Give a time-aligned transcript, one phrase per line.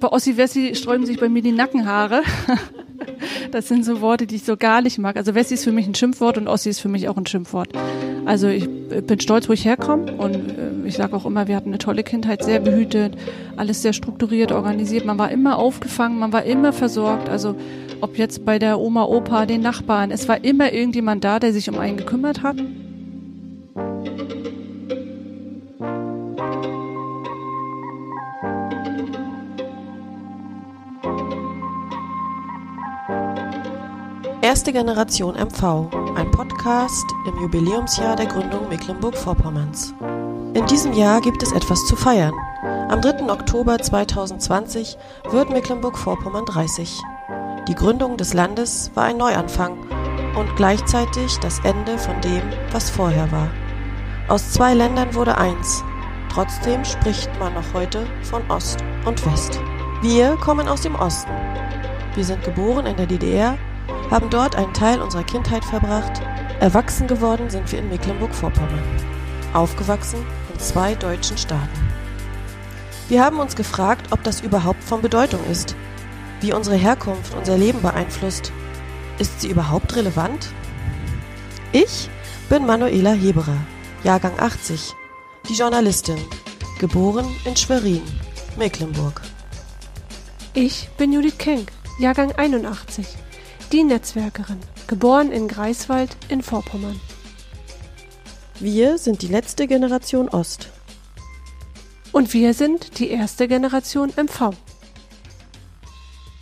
[0.00, 2.22] Bei Ossi Wessi sträuben sich bei mir die Nackenhaare.
[3.50, 5.16] Das sind so Worte, die ich so gar nicht mag.
[5.16, 7.68] Also Wessi ist für mich ein Schimpfwort und Ossi ist für mich auch ein Schimpfwort.
[8.24, 11.68] Also ich bin stolz, wo ich herkomme und äh, ich sage auch immer, wir hatten
[11.68, 13.16] eine tolle Kindheit, sehr behütet,
[13.56, 15.04] alles sehr strukturiert, organisiert.
[15.04, 17.28] Man war immer aufgefangen, man war immer versorgt.
[17.28, 17.54] Also
[18.02, 21.70] ob jetzt bei der Oma, Opa, den Nachbarn, es war immer irgendjemand da, der sich
[21.70, 22.56] um einen gekümmert hat.
[34.42, 39.94] Erste Generation MV, ein Podcast im Jubiläumsjahr der Gründung Mecklenburg-Vorpommerns.
[40.54, 42.34] In diesem Jahr gibt es etwas zu feiern.
[42.88, 43.30] Am 3.
[43.30, 44.98] Oktober 2020
[45.30, 47.00] wird Mecklenburg-Vorpommern 30.
[47.68, 49.78] Die Gründung des Landes war ein Neuanfang
[50.36, 52.42] und gleichzeitig das Ende von dem,
[52.72, 53.48] was vorher war.
[54.28, 55.84] Aus zwei Ländern wurde eins.
[56.32, 59.60] Trotzdem spricht man noch heute von Ost und West.
[60.00, 61.32] Wir kommen aus dem Osten.
[62.14, 63.56] Wir sind geboren in der DDR
[64.12, 66.20] haben dort einen Teil unserer Kindheit verbracht.
[66.60, 68.82] Erwachsen geworden sind wir in Mecklenburg-Vorpommern.
[69.54, 70.18] Aufgewachsen
[70.52, 71.88] in zwei deutschen Staaten.
[73.08, 75.74] Wir haben uns gefragt, ob das überhaupt von Bedeutung ist,
[76.42, 78.52] wie unsere Herkunft unser Leben beeinflusst.
[79.18, 80.48] Ist sie überhaupt relevant?
[81.72, 82.10] Ich
[82.48, 83.56] bin Manuela Heberer,
[84.04, 84.92] Jahrgang 80,
[85.48, 86.18] die Journalistin,
[86.80, 88.02] geboren in Schwerin,
[88.58, 89.22] Mecklenburg.
[90.54, 93.06] Ich bin Judith Kenk, Jahrgang 81,
[93.70, 97.00] die Netzwerkerin, geboren in Greifswald in Vorpommern.
[98.58, 100.68] Wir sind die letzte Generation Ost.
[102.12, 104.50] Und wir sind die erste Generation MV.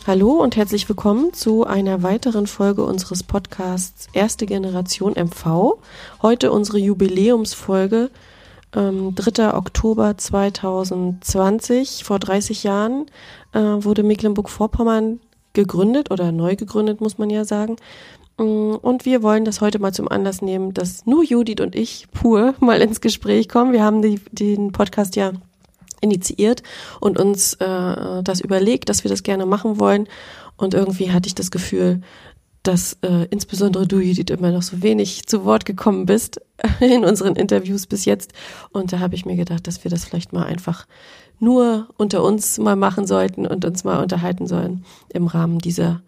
[0.07, 5.77] Hallo und herzlich willkommen zu einer weiteren Folge unseres Podcasts Erste Generation MV.
[6.23, 8.09] Heute unsere Jubiläumsfolge,
[8.75, 9.53] ähm, 3.
[9.53, 12.03] Oktober 2020.
[12.03, 13.05] Vor 30 Jahren
[13.53, 15.19] äh, wurde Mecklenburg-Vorpommern
[15.53, 17.75] gegründet oder neu gegründet, muss man ja sagen.
[18.39, 22.07] Mm, und wir wollen das heute mal zum Anlass nehmen, dass nur Judith und ich
[22.11, 23.71] pur mal ins Gespräch kommen.
[23.71, 25.33] Wir haben die, den Podcast ja
[26.01, 26.63] initiiert
[26.99, 30.07] und uns äh, das überlegt, dass wir das gerne machen wollen.
[30.57, 32.01] Und irgendwie hatte ich das Gefühl,
[32.63, 36.41] dass äh, insbesondere du, Judith, immer noch so wenig zu Wort gekommen bist
[36.79, 38.33] in unseren Interviews bis jetzt.
[38.71, 40.85] Und da habe ich mir gedacht, dass wir das vielleicht mal einfach
[41.39, 46.01] nur unter uns mal machen sollten und uns mal unterhalten sollen im Rahmen dieser,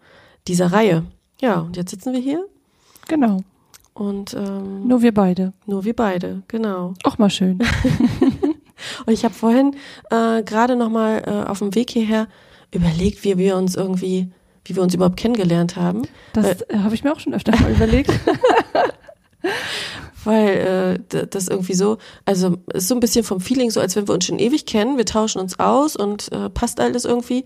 [0.46, 1.04] dieser Reihe.
[1.40, 2.46] Ja, und jetzt sitzen wir hier.
[3.08, 3.40] Genau.
[3.94, 5.52] Und ähm, nur wir beide.
[5.66, 6.94] Nur wir beide, genau.
[7.02, 7.58] Auch mal schön.
[9.06, 9.76] und ich habe vorhin
[10.10, 12.28] äh, gerade noch mal äh, auf dem Weg hierher
[12.70, 14.30] überlegt, wie wir uns irgendwie,
[14.64, 16.02] wie wir uns überhaupt kennengelernt haben.
[16.32, 18.10] Das äh, habe ich mir auch schon öfter mal überlegt.
[20.24, 24.08] weil äh, das irgendwie so, also ist so ein bisschen vom Feeling so, als wenn
[24.08, 27.44] wir uns schon ewig kennen, wir tauschen uns aus und äh, passt alles irgendwie.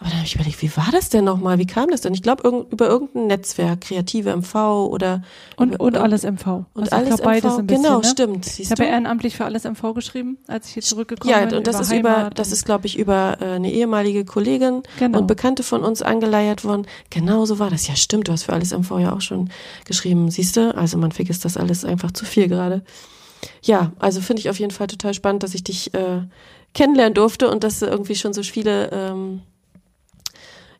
[0.00, 1.58] Aber dann habe ich überlegt, wie war das denn nochmal?
[1.58, 2.14] Wie kam das denn?
[2.14, 4.54] Ich glaube irg über irgendein Netzwerk, kreative MV
[4.90, 5.22] oder
[5.56, 6.46] und, und alles MV.
[6.72, 7.66] Und also alles glaub, beides MV.
[7.66, 8.04] bisschen, genau, ne?
[8.04, 8.44] stimmt.
[8.46, 11.58] Siehst ich habe ja ehrenamtlich für alles MV geschrieben, als ich hier zurückgekommen ja, bin.
[11.58, 15.18] und das ist Heimat über, das ist glaube ich über äh, eine ehemalige Kollegin Genau.
[15.18, 16.86] und Bekannte von uns angeleiert worden.
[17.10, 17.86] Genau so war das.
[17.86, 18.28] Ja, stimmt.
[18.28, 19.50] Du hast für alles MV ja auch schon
[19.84, 20.30] geschrieben.
[20.30, 20.74] Siehst du?
[20.74, 22.82] Also man vergisst das alles einfach zu viel gerade.
[23.62, 26.22] Ja, also finde ich auf jeden Fall total spannend, dass ich dich äh,
[26.72, 29.42] kennenlernen durfte und dass irgendwie schon so viele ähm,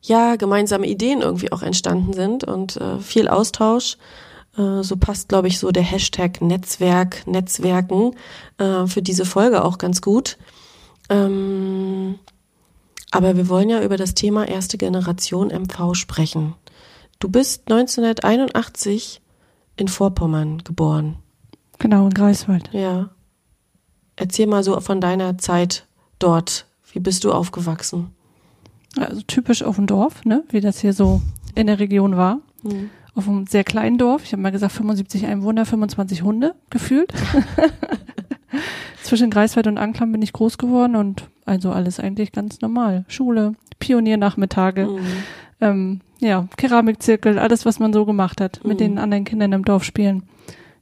[0.03, 3.97] ja gemeinsame Ideen irgendwie auch entstanden sind und äh, viel Austausch.
[4.57, 8.17] Äh, so passt, glaube ich, so der Hashtag Netzwerk, Netzwerken
[8.59, 10.39] äh, für diese Folge auch ganz gut.
[11.09, 12.19] Ähm,
[13.11, 16.55] aber wir wollen ja über das Thema erste Generation MV sprechen.
[17.19, 19.21] Du bist 1981
[19.77, 21.17] in Vorpommern geboren.
[21.79, 22.71] Genau, in Greifswald.
[22.73, 23.11] Ja.
[24.17, 25.87] Erzähl mal so von deiner Zeit
[26.19, 26.67] dort.
[26.93, 28.15] Wie bist du aufgewachsen?
[28.99, 30.43] Also typisch auf dem Dorf, ne?
[30.51, 31.23] wie das hier so
[31.55, 32.41] in der Region war.
[32.63, 32.91] Hm.
[33.15, 34.23] Auf einem sehr kleinen Dorf.
[34.25, 37.13] Ich habe mal gesagt, 75 Einwohner, 25 Hunde gefühlt.
[39.03, 43.05] Zwischen Greifswald und Anklam bin ich groß geworden und also alles eigentlich ganz normal.
[43.09, 44.99] Schule, Pioniernachmittage, Mhm.
[45.61, 48.79] ähm, ja, Keramikzirkel, alles, was man so gemacht hat, mit Mhm.
[48.79, 50.25] den anderen Kindern im Dorf spielen.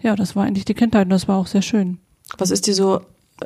[0.01, 1.99] Ja, das war eigentlich die Kindheit und das war auch sehr schön.
[2.39, 3.01] Was ist dir so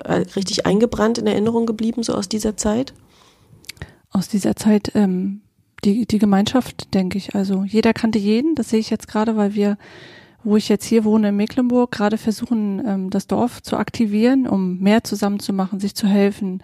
[0.05, 2.95] äh, richtig eingebrannt in Erinnerung geblieben, so aus dieser Zeit?
[4.23, 5.41] Aus dieser Zeit ähm,
[5.83, 7.35] die, die Gemeinschaft, denke ich.
[7.35, 9.79] Also jeder kannte jeden, das sehe ich jetzt gerade, weil wir,
[10.45, 14.79] wo ich jetzt hier wohne in Mecklenburg, gerade versuchen, ähm, das Dorf zu aktivieren, um
[14.79, 16.63] mehr zusammenzumachen, sich zu helfen,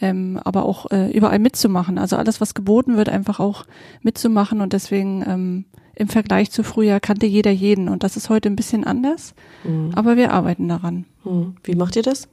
[0.00, 1.96] ähm, aber auch äh, überall mitzumachen.
[1.96, 3.66] Also alles, was geboten wird, einfach auch
[4.02, 5.64] mitzumachen und deswegen ähm,
[5.94, 9.32] im Vergleich zu früher kannte jeder jeden und das ist heute ein bisschen anders,
[9.62, 9.92] Mhm.
[9.94, 11.04] aber wir arbeiten daran.
[11.24, 11.54] Mhm.
[11.62, 12.26] Wie macht ihr das?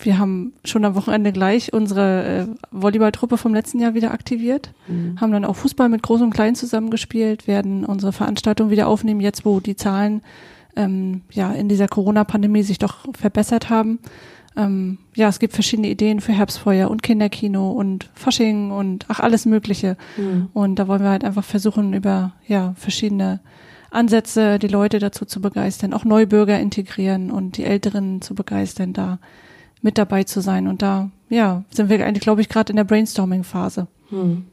[0.00, 5.20] Wir haben schon am Wochenende gleich unsere äh, Volleyballtruppe vom letzten Jahr wieder aktiviert, Mhm.
[5.20, 9.44] haben dann auch Fußball mit Groß und Klein zusammengespielt, werden unsere Veranstaltung wieder aufnehmen, jetzt
[9.44, 10.22] wo die Zahlen
[10.76, 13.98] ähm, ja in dieser Corona-Pandemie sich doch verbessert haben.
[14.56, 19.46] Ähm, ja, es gibt verschiedene Ideen für Herbstfeuer und Kinderkino und Fasching und ach alles
[19.46, 19.96] Mögliche.
[20.16, 20.48] Mhm.
[20.52, 23.40] Und da wollen wir halt einfach versuchen, über ja verschiedene
[23.90, 29.18] Ansätze die Leute dazu zu begeistern, auch Neubürger integrieren und die Älteren zu begeistern, da
[29.82, 30.66] mit dabei zu sein.
[30.68, 33.86] Und da, ja, sind wir eigentlich, glaube ich, gerade in der Brainstorming-Phase.
[34.10, 34.46] Mhm.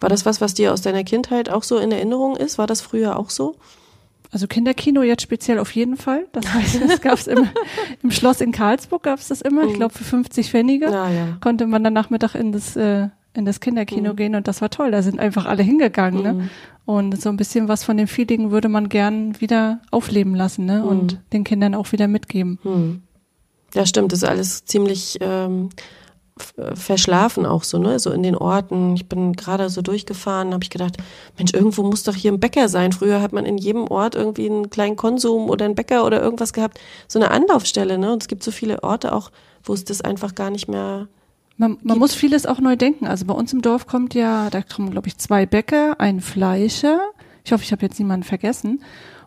[0.00, 2.58] War das was, was dir aus deiner Kindheit auch so in Erinnerung ist?
[2.58, 3.56] War das früher auch so?
[4.32, 6.26] Also Kinderkino jetzt speziell auf jeden Fall.
[6.32, 6.44] Das
[6.74, 7.48] ich, das gab's im,
[8.02, 9.64] im Schloss in Karlsburg gab's das immer.
[9.64, 11.38] Ich glaube für 50 Pfennige Ja, ja.
[11.40, 14.16] konnte man dann Nachmittag in das äh, in das Kinderkino Mhm.
[14.16, 14.90] gehen und das war toll.
[14.90, 16.22] Da sind einfach alle hingegangen.
[16.22, 16.32] Ne?
[16.32, 16.50] Mhm.
[16.86, 20.78] Und so ein bisschen was von dem Feeling würde man gern wieder aufleben lassen ne?
[20.80, 20.84] Mhm.
[20.88, 23.02] und den Kindern auch wieder mitgeben.
[23.74, 25.70] Ja, stimmt, das ist alles ziemlich ähm,
[26.56, 27.98] äh, verschlafen auch so, ne?
[27.98, 28.94] So in den Orten.
[28.94, 30.98] Ich bin gerade so durchgefahren, habe ich gedacht,
[31.38, 32.92] Mensch, irgendwo muss doch hier ein Bäcker sein.
[32.92, 36.52] Früher hat man in jedem Ort irgendwie einen kleinen Konsum oder einen Bäcker oder irgendwas
[36.52, 36.78] gehabt.
[37.08, 38.12] So eine Anlaufstelle, ne?
[38.12, 39.30] Und es gibt so viele Orte auch,
[39.64, 41.08] wo es das einfach gar nicht mehr.
[41.56, 43.06] Man, man muss vieles auch neu denken.
[43.06, 47.00] Also bei uns im Dorf kommt ja, da kommen glaube ich zwei Bäcker, ein Fleischer.
[47.44, 48.82] Ich hoffe, ich habe jetzt niemanden vergessen.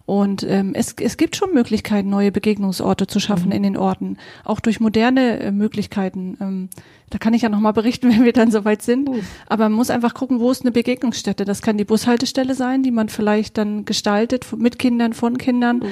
[0.09, 4.59] Und ähm, es, es gibt schon Möglichkeiten, neue Begegnungsorte zu schaffen in den Orten, auch
[4.59, 6.35] durch moderne äh, Möglichkeiten.
[6.41, 6.69] Ähm,
[7.09, 9.09] da kann ich ja nochmal berichten, wenn wir dann soweit sind.
[9.47, 11.45] Aber man muss einfach gucken, wo ist eine Begegnungsstätte.
[11.45, 15.83] Das kann die Bushaltestelle sein, die man vielleicht dann gestaltet mit Kindern, von Kindern,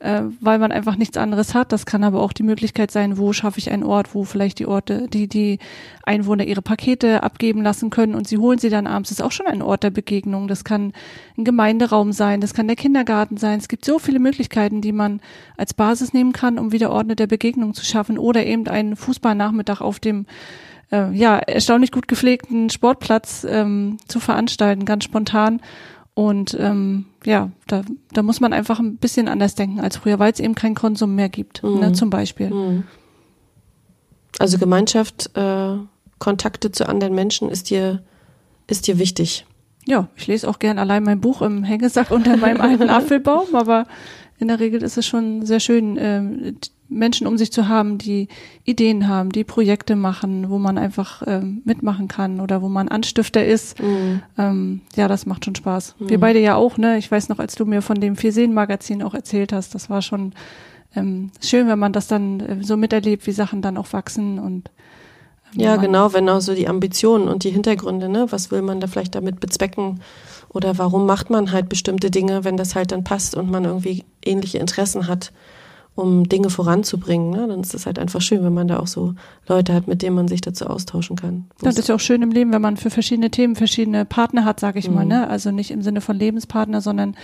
[0.00, 1.72] äh, weil man einfach nichts anderes hat.
[1.72, 4.66] Das kann aber auch die Möglichkeit sein, wo schaffe ich einen Ort, wo vielleicht die
[4.66, 5.58] Orte, die die
[6.04, 9.10] Einwohner ihre Pakete abgeben lassen können und sie holen sie dann abends.
[9.10, 10.48] Das ist auch schon ein Ort der Begegnung.
[10.48, 10.92] Das kann
[11.36, 13.58] ein Gemeinderaum sein, das kann der Kindergarten sein.
[13.58, 15.20] Es gibt so viele Möglichkeiten, die man
[15.56, 19.80] als Basis nehmen kann, um wieder Orte der Begegnung zu schaffen oder eben einen Fußballnachmittag
[19.80, 20.26] auf dem
[20.94, 25.60] äh, ja erstaunlich gut gepflegten Sportplatz ähm, zu veranstalten, ganz spontan.
[26.14, 27.82] Und ähm, ja, da,
[28.12, 31.16] da muss man einfach ein bisschen anders denken als früher, weil es eben keinen Konsum
[31.16, 32.50] mehr gibt, ne, zum Beispiel.
[32.50, 32.84] Hm.
[34.38, 35.76] Also Gemeinschaft, äh,
[36.20, 38.02] Kontakte zu anderen Menschen ist dir,
[38.68, 39.44] ist dir wichtig.
[39.86, 43.86] Ja, ich lese auch gern allein mein Buch im Hängesack unter meinem alten Apfelbaum, aber
[44.38, 46.56] in der Regel ist es schon sehr schön, ähm,
[46.88, 48.28] Menschen um sich zu haben, die
[48.64, 53.44] Ideen haben, die Projekte machen, wo man einfach ähm, mitmachen kann oder wo man Anstifter
[53.44, 53.76] ist.
[54.38, 55.96] Ähm, ja, das macht schon Spaß.
[55.98, 56.98] Wir beide ja auch, ne?
[56.98, 60.34] Ich weiß noch, als du mir von dem Vier-Seen-Magazin auch erzählt hast, das war schon
[60.94, 64.70] ähm, schön, wenn man das dann äh, so miterlebt, wie Sachen dann auch wachsen und
[65.54, 68.26] ähm, Ja, genau, wenn auch so die Ambitionen und die Hintergründe, ne?
[68.30, 70.00] Was will man da vielleicht damit bezwecken?
[70.50, 74.04] Oder warum macht man halt bestimmte Dinge, wenn das halt dann passt und man irgendwie
[74.24, 75.32] ähnliche Interessen hat,
[75.94, 77.46] um Dinge voranzubringen, ne?
[77.46, 79.14] Dann ist es halt einfach schön, wenn man da auch so
[79.46, 81.46] Leute hat, mit denen man sich dazu austauschen kann.
[81.60, 84.58] Das ist ja auch schön im Leben, wenn man für verschiedene Themen verschiedene Partner hat,
[84.58, 85.28] sage ich mal, ne?
[85.28, 87.14] Also nicht im Sinne von Lebenspartner, sondern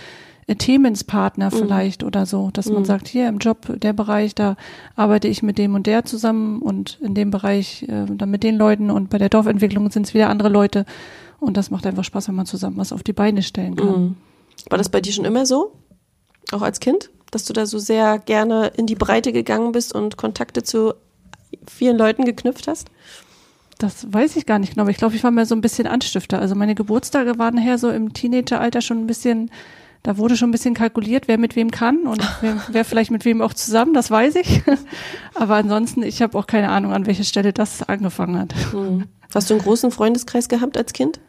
[0.47, 4.55] äh, Themenspartner vielleicht oder so, dass man sagt, hier im Job, der Bereich, da
[4.95, 8.55] arbeite ich mit dem und der zusammen und in dem Bereich äh, dann mit den
[8.55, 10.85] Leuten und bei der Dorfentwicklung sind es wieder andere Leute
[11.39, 14.01] und das macht einfach Spaß, wenn man zusammen was auf die Beine stellen kann.
[14.01, 14.15] Mhm.
[14.69, 15.73] War das bei dir schon immer so?
[16.51, 17.09] Auch als Kind?
[17.31, 20.93] Dass du da so sehr gerne in die Breite gegangen bist und Kontakte zu
[21.67, 22.89] vielen Leuten geknüpft hast?
[23.77, 25.87] Das weiß ich gar nicht genau, aber ich glaube, ich war mehr so ein bisschen
[25.87, 26.39] Anstifter.
[26.39, 29.49] Also meine Geburtstage waren nachher so im Teenageralter schon ein bisschen,
[30.03, 33.25] da wurde schon ein bisschen kalkuliert, wer mit wem kann und wer, wer vielleicht mit
[33.25, 34.61] wem auch zusammen, das weiß ich.
[35.33, 38.53] Aber ansonsten, ich habe auch keine Ahnung, an welcher Stelle das angefangen hat.
[38.71, 39.05] Mhm.
[39.33, 41.19] Hast du einen großen Freundeskreis gehabt als Kind?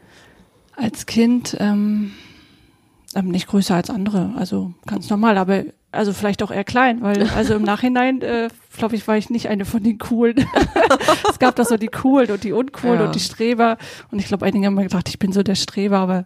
[0.76, 2.12] Als Kind ähm,
[3.14, 7.28] ähm, nicht größer als andere, also ganz normal, aber also vielleicht auch eher klein, weil
[7.36, 10.36] also im Nachhinein, äh, glaube ich, war ich nicht eine von den coolen.
[11.30, 13.06] es gab da so die coolen und die uncoolen Ja.
[13.06, 13.76] und die Streber
[14.10, 16.24] und ich glaube, einige haben mir gedacht, ich bin so der Streber, aber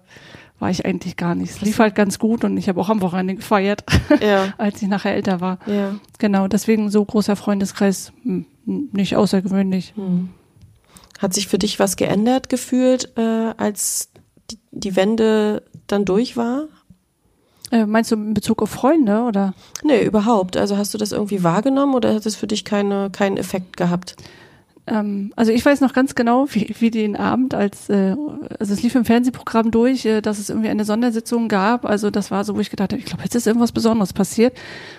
[0.58, 1.50] war ich eigentlich gar nicht.
[1.50, 3.84] Es lief halt ganz gut und ich habe auch am Wochenende gefeiert,
[4.20, 4.54] Ja.
[4.58, 5.58] als ich nachher älter war.
[5.66, 5.96] Ja.
[6.18, 9.92] Genau, deswegen so großer Freundeskreis hm, nicht außergewöhnlich.
[11.18, 14.10] Hat sich für dich was geändert gefühlt, äh, als
[14.50, 16.64] die, die Wende dann durch war?
[17.72, 19.54] Äh, meinst du in Bezug auf Freunde oder?
[19.82, 20.56] Nee, überhaupt.
[20.56, 24.16] Also hast du das irgendwie wahrgenommen oder hat es für dich keine, keinen Effekt gehabt?
[24.86, 28.14] Ähm, also ich weiß noch ganz genau, wie, wie den Abend, als äh,
[28.58, 31.84] also es lief im Fernsehprogramm durch, äh, dass es irgendwie eine Sondersitzung gab.
[31.84, 34.56] Also das war so, wo ich gedacht habe, ich glaube, jetzt ist irgendwas Besonderes passiert.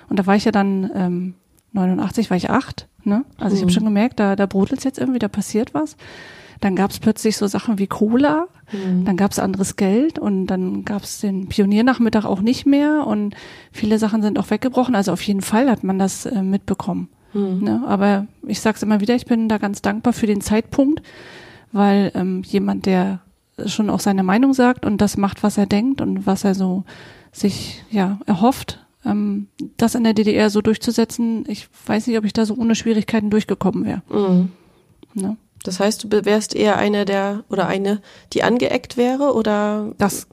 [0.09, 1.33] Und da war ich ja dann ähm,
[1.71, 2.87] 89, war ich acht.
[3.03, 3.23] Ne?
[3.37, 5.95] Also ich habe schon gemerkt, da, da brodelt jetzt irgendwie, da passiert was.
[6.61, 9.05] Dann gab es plötzlich so Sachen wie Cola, Mhm.
[9.05, 13.33] dann gab es anderes Geld und dann gab es den Pioniernachmittag auch nicht mehr und
[13.71, 14.93] viele Sachen sind auch weggebrochen.
[14.93, 17.07] Also auf jeden Fall hat man das äh, mitbekommen.
[17.33, 17.63] Mhm.
[17.63, 17.83] Ne?
[17.87, 21.01] Aber ich sage es immer wieder, ich bin da ganz dankbar für den Zeitpunkt,
[21.71, 23.21] weil ähm, jemand, der
[23.65, 26.83] schon auch seine Meinung sagt und das macht, was er denkt und was er so
[27.31, 29.47] sich ja erhofft, ähm,
[29.77, 33.29] das in der DDR so durchzusetzen, ich weiß nicht, ob ich da so ohne Schwierigkeiten
[33.29, 34.01] durchgekommen wäre.
[34.11, 34.49] Mhm.
[35.13, 35.37] Ne?
[35.67, 40.27] Das heißt, du wärst eher eine der oder eine, die angeeckt wäre oder Das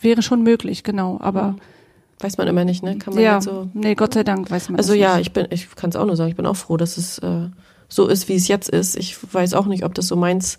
[0.00, 1.18] wäre schon möglich, genau.
[1.20, 1.56] Aber
[2.20, 2.96] weiß man immer nicht, ne?
[2.96, 3.68] Kann man ja, so.
[3.74, 5.26] nee, Gott sei Dank weiß man Also ja, nicht.
[5.26, 7.48] ich bin, ich kann es auch nur sagen, ich bin auch froh, dass es äh,
[7.88, 8.96] so ist, wie es jetzt ist.
[8.96, 10.58] Ich weiß auch nicht, ob das so meins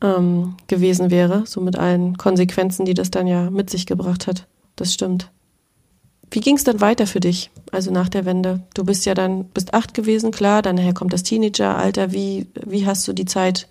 [0.00, 4.46] ähm, gewesen wäre, so mit allen Konsequenzen, die das dann ja mit sich gebracht hat.
[4.76, 5.30] Das stimmt.
[6.30, 8.60] Wie ging es dann weiter für dich, also nach der Wende?
[8.74, 12.12] Du bist ja dann, bist acht gewesen, klar, dann nachher kommt das Teenageralter.
[12.12, 13.68] Wie, wie hast du die Zeit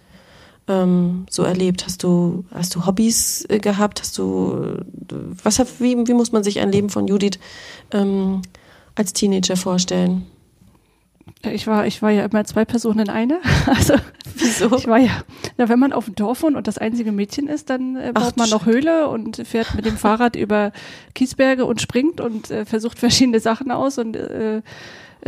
[0.67, 1.85] ähm, so erlebt?
[1.85, 4.01] Hast du, hast du Hobbys äh, gehabt?
[4.01, 7.39] Hast du, äh, was, wie, wie muss man sich ein Leben von Judith
[7.91, 8.41] ähm,
[8.95, 10.25] als Teenager vorstellen?
[11.44, 13.39] Ich war, ich war ja immer zwei Personen in eine.
[13.68, 13.96] Also
[14.36, 14.75] Wieso?
[14.75, 15.12] ich war ja,
[15.58, 18.34] na, wenn man auf dem Dorf wohnt und das einzige Mädchen ist, dann äh, baut
[18.34, 20.72] Ach, man noch Höhle und fährt mit dem Fahrrad über
[21.13, 24.62] Kiesberge und springt und äh, versucht verschiedene Sachen aus und äh,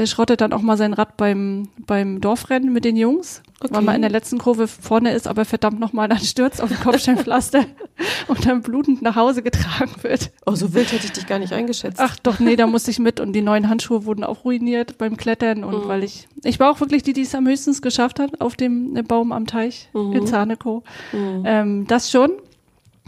[0.05, 3.41] schrottet dann auch mal sein Rad beim, beim Dorfrennen mit den Jungs.
[3.59, 3.73] Okay.
[3.73, 6.79] Weil man in der letzten Kurve vorne ist, aber verdammt nochmal dann stürzt auf den
[6.79, 7.65] Kopfsteinpflaster
[8.27, 10.31] und dann blutend nach Hause getragen wird.
[10.45, 11.99] Oh, so wild hätte ich dich gar nicht eingeschätzt.
[11.99, 15.17] Ach doch, nee, da musste ich mit und die neuen Handschuhe wurden auch ruiniert beim
[15.17, 18.41] Klettern und weil ich, ich war auch wirklich die, die es am höchstens geschafft hat
[18.41, 20.83] auf dem äh, Baum am Teich in Zanekow.
[21.13, 22.31] Ähm, das schon.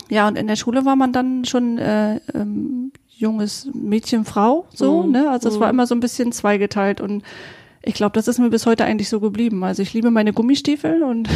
[0.10, 5.04] Ja, und in der Schule war man dann schon äh, ähm, junges Mädchen, Frau, so,
[5.04, 5.30] ne?
[5.30, 7.24] Also es war immer so ein bisschen zweigeteilt und
[7.82, 9.64] ich glaube, das ist mir bis heute eigentlich so geblieben.
[9.64, 11.30] Also ich liebe meine Gummistiefel und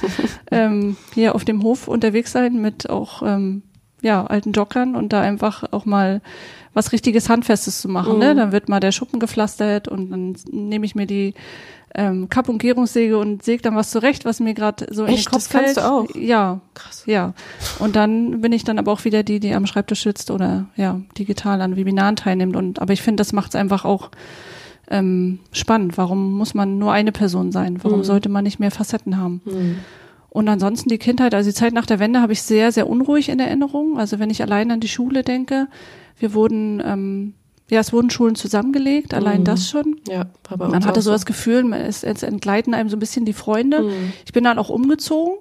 [0.50, 3.62] ähm, hier auf dem Hof unterwegs sein mit auch ähm,
[4.00, 6.20] ja, alten Joggern und da einfach auch mal
[6.74, 8.18] was richtiges Handfestes zu machen.
[8.18, 8.34] Ne?
[8.34, 11.34] Dann wird mal der Schuppen gepflastert und dann nehme ich mir die
[11.94, 15.14] ähm, Kapp- und Gärungssäge und säge dann was zurecht, was mir gerade so in den
[15.16, 15.26] Echt?
[15.30, 15.76] Kopf Das kannst fällt.
[15.78, 16.06] du auch?
[16.14, 17.04] Ja, Krass.
[17.06, 17.34] ja.
[17.78, 21.00] Und dann bin ich dann aber auch wieder die, die am Schreibtisch sitzt oder ja,
[21.18, 22.56] digital an Webinaren teilnimmt.
[22.56, 24.10] Und aber ich finde, das macht es einfach auch
[24.90, 25.98] ähm, spannend.
[25.98, 27.82] Warum muss man nur eine Person sein?
[27.82, 29.40] Warum sollte man nicht mehr Facetten haben?
[30.30, 33.28] Und ansonsten die Kindheit, also die Zeit nach der Wende habe ich sehr, sehr unruhig
[33.28, 33.98] in Erinnerung.
[33.98, 35.68] Also wenn ich allein an die Schule denke,
[36.18, 37.34] wir wurden, ähm,
[37.70, 40.00] ja, es wurden Schulen zusammengelegt, allein das schon.
[40.08, 43.26] Ja, uns Man hatte so das Gefühl, man ist, es entgleiten einem so ein bisschen
[43.26, 43.82] die Freunde.
[43.82, 44.12] Mhm.
[44.24, 45.34] Ich bin dann auch umgezogen,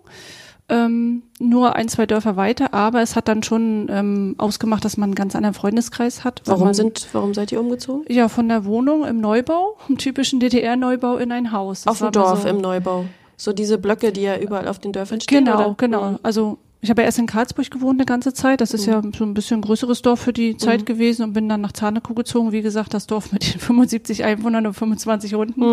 [0.70, 5.10] ähm, nur ein, zwei Dörfer weiter, aber es hat dann schon ähm, ausgemacht, dass man
[5.10, 6.42] einen ganz anderen Freundeskreis hat.
[6.44, 8.04] Warum man, sind, warum seid ihr umgezogen?
[8.14, 11.84] Ja, von der Wohnung im Neubau, im typischen DDR-Neubau in ein Haus.
[11.84, 13.06] Das auf dem Dorf so, im Neubau.
[13.38, 15.46] So diese Blöcke, die ja überall auf den Dörfern stehen.
[15.46, 15.76] Genau, oder?
[15.78, 16.12] genau.
[16.12, 16.20] Mhm.
[16.24, 18.62] Also ich habe ja erst in Karlsburg gewohnt eine ganze Zeit.
[18.62, 21.62] Das ist ja so ein bisschen größeres Dorf für die Zeit gewesen und bin dann
[21.62, 22.52] nach Zanekow gezogen.
[22.52, 25.64] Wie gesagt, das Dorf mit den 75 Einwohnern und 25 Hunden.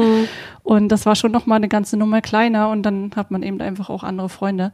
[0.63, 3.61] Und das war schon noch mal eine ganze Nummer kleiner und dann hat man eben
[3.61, 4.73] einfach auch andere Freunde.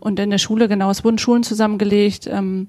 [0.00, 2.26] Und in der Schule, genau, es wurden Schulen zusammengelegt.
[2.26, 2.66] Ähm,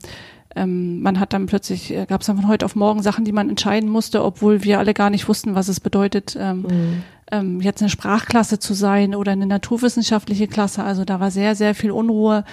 [0.55, 3.31] ähm, man hat dann plötzlich, äh, gab es dann von heute auf morgen Sachen, die
[3.31, 7.81] man entscheiden musste, obwohl wir alle gar nicht wussten, was es bedeutet, ähm, ähm, jetzt
[7.81, 10.83] eine Sprachklasse zu sein oder eine naturwissenschaftliche Klasse.
[10.83, 12.43] Also da war sehr, sehr viel Unruhe.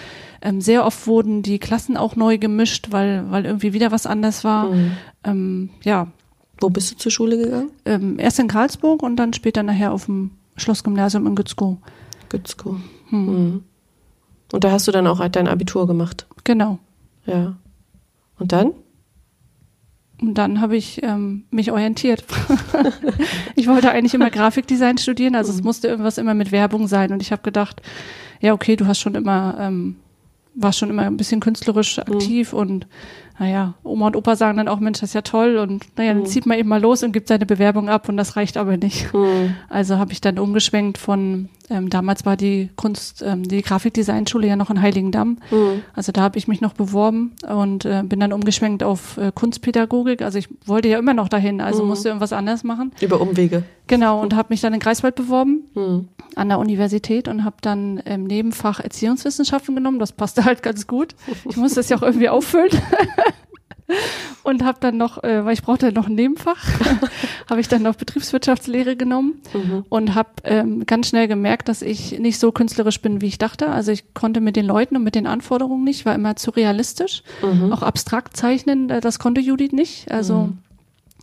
[0.42, 4.44] Ähm, sehr oft wurden die Klassen auch neu gemischt, weil, weil irgendwie wieder was anders
[4.44, 4.68] war.
[5.24, 6.08] Ähm, ja,
[6.60, 7.70] Wo bist du zur Schule gegangen?
[7.84, 11.76] ähm, erst in Karlsburg und dann später nachher auf dem Schlossgymnasium in Gützkow.
[12.28, 12.76] Gützkow.
[13.10, 13.62] Mhm.
[14.52, 16.26] Und da hast du dann auch dein Abitur gemacht.
[16.44, 16.78] Genau.
[17.26, 17.56] Ja.
[18.38, 18.72] Und dann?
[20.20, 22.24] Und dann habe ich ähm, mich orientiert.
[23.54, 27.12] ich wollte eigentlich immer Grafikdesign studieren, also es musste irgendwas immer mit Werbung sein.
[27.12, 27.82] Und ich habe gedacht,
[28.40, 29.96] ja, okay, du hast schon immer, ähm,
[30.54, 32.86] warst schon immer ein bisschen künstlerisch aktiv und
[33.38, 36.24] naja, Oma und Opa sagen dann auch, Mensch, das ist ja toll und naja, dann
[36.26, 39.08] zieht man eben mal los und gibt seine Bewerbung ab und das reicht aber nicht.
[39.68, 44.56] Also habe ich dann umgeschwenkt von, ähm, damals war die Kunst, ähm, die Grafikdesignschule ja
[44.56, 45.38] noch in Heiligendamm.
[45.94, 50.22] Also da habe ich mich noch beworben und äh, bin dann umgeschwenkt auf äh, Kunstpädagogik.
[50.22, 52.92] Also ich wollte ja immer noch dahin, also musste irgendwas anderes machen.
[53.00, 53.64] Über Umwege.
[53.88, 56.08] Genau, und habe mich dann in Greifswald beworben Mhm.
[56.34, 59.98] an der Universität und habe dann im Nebenfach Erziehungswissenschaften genommen.
[60.00, 61.14] Das passte halt ganz gut.
[61.48, 62.70] Ich musste das ja auch irgendwie auffüllen.
[64.42, 66.64] und habe dann noch, äh, weil ich brauchte noch ein Nebenfach,
[67.50, 69.40] habe ich dann noch Betriebswirtschaftslehre genommen
[69.88, 73.68] und habe ähm, ganz schnell gemerkt, dass ich nicht so künstlerisch bin, wie ich dachte.
[73.68, 77.22] Also ich konnte mit den Leuten und mit den Anforderungen nicht, war immer zu realistisch.
[77.72, 80.10] Auch abstrakt zeichnen, äh, das konnte Judith nicht.
[80.10, 80.50] Also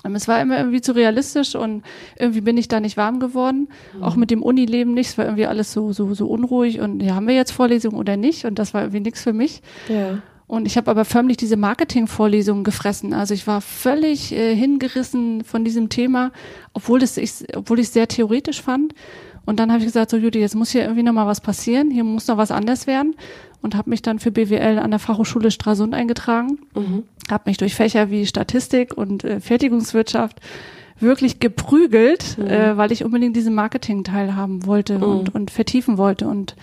[0.06, 1.82] Ähm, Es war immer irgendwie zu realistisch und
[2.20, 3.70] irgendwie bin ich da nicht warm geworden.
[4.02, 5.08] Auch mit dem Unileben nicht.
[5.12, 8.18] Es war irgendwie alles so, so, so unruhig und ja, haben wir jetzt Vorlesungen oder
[8.18, 8.44] nicht?
[8.46, 9.62] Und das war irgendwie nichts für mich.
[9.88, 10.22] Ja.
[10.48, 13.14] Und ich habe aber förmlich diese Marketing-Vorlesungen gefressen.
[13.14, 16.32] Also ich war völlig äh, hingerissen von diesem Thema,
[16.74, 18.94] obwohl es ich, obwohl ich es sehr theoretisch fand.
[19.46, 21.92] Und dann habe ich gesagt, so Judy, jetzt muss hier irgendwie noch mal was passieren.
[21.92, 23.16] Hier muss noch was anders werden.
[23.62, 26.60] Und habe mich dann für BWL an der Fachhochschule Stralsund eingetragen.
[26.76, 27.04] Mhm.
[27.30, 30.40] Habe mich durch Fächer wie Statistik und äh, Fertigungswirtschaft
[31.00, 36.28] wirklich geprügelt, äh, weil ich unbedingt diesen Marketing-Teil haben wollte und, und vertiefen wollte.
[36.28, 36.56] Und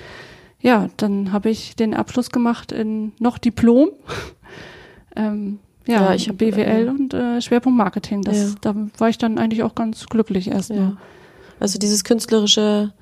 [0.61, 3.91] ja, dann habe ich den Abschluss gemacht in noch Diplom.
[5.17, 8.23] ähm, ja, Ja, ich habe hab, BWL äh, und äh, Schwerpunkt Marketing.
[8.23, 8.55] Das, Ja.
[8.61, 10.79] Da war ich dann eigentlich auch ganz glücklich erstmal.
[10.79, 10.97] Ja.
[11.59, 12.93] Also dieses künstlerische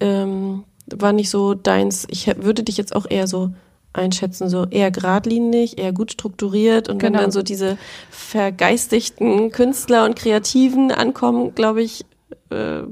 [0.00, 0.64] ähm,
[0.94, 2.06] war nicht so deins.
[2.10, 3.50] Ich würde dich jetzt auch eher so
[3.92, 7.22] einschätzen, so eher geradlinig, eher gut strukturiert und wenn Genau.
[7.22, 7.78] dann so diese
[8.10, 12.04] vergeistigten Künstler und Kreativen ankommen, glaube ich,
[12.50, 12.82] äh,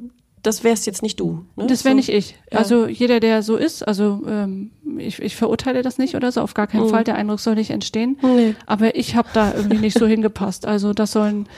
[0.47, 1.45] das wärst jetzt nicht du.
[1.57, 1.67] Ne?
[1.67, 1.97] Das wäre so.
[1.97, 2.37] nicht ich.
[2.53, 2.59] Ja.
[2.59, 6.55] Also jeder, der so ist, also ähm, ich, ich verurteile das nicht oder so, auf
[6.55, 6.91] gar keinen Mhm.
[6.91, 7.05] Fall.
[7.05, 8.17] Der Eindruck soll nicht entstehen.
[8.23, 8.55] Nee.
[8.67, 10.67] Aber ich habe da irgendwie nicht so hingepasst.
[10.67, 11.49] Also das sollen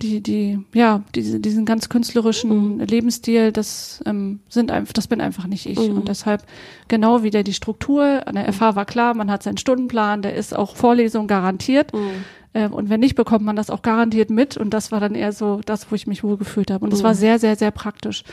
[0.00, 2.80] die, die, ja, diese, diesen ganz künstlerischen Mhm.
[2.80, 5.76] Lebensstil, das ähm, sind einfach, das bin einfach nicht ich.
[5.76, 5.96] Mhm.
[5.98, 6.44] Und deshalb
[6.86, 8.22] genau wieder die Struktur.
[8.26, 11.92] An der FH war klar, man hat seinen Stundenplan, der ist auch Vorlesung garantiert.
[11.92, 12.24] Mhm.
[12.58, 14.56] Ähm, und wenn nicht, bekommt man das auch garantiert mit.
[14.56, 16.84] Und das war dann eher so das, wo ich mich wohlgefühlt habe.
[16.84, 17.04] Und es Mhm.
[17.04, 18.24] war sehr, sehr, sehr praktisch.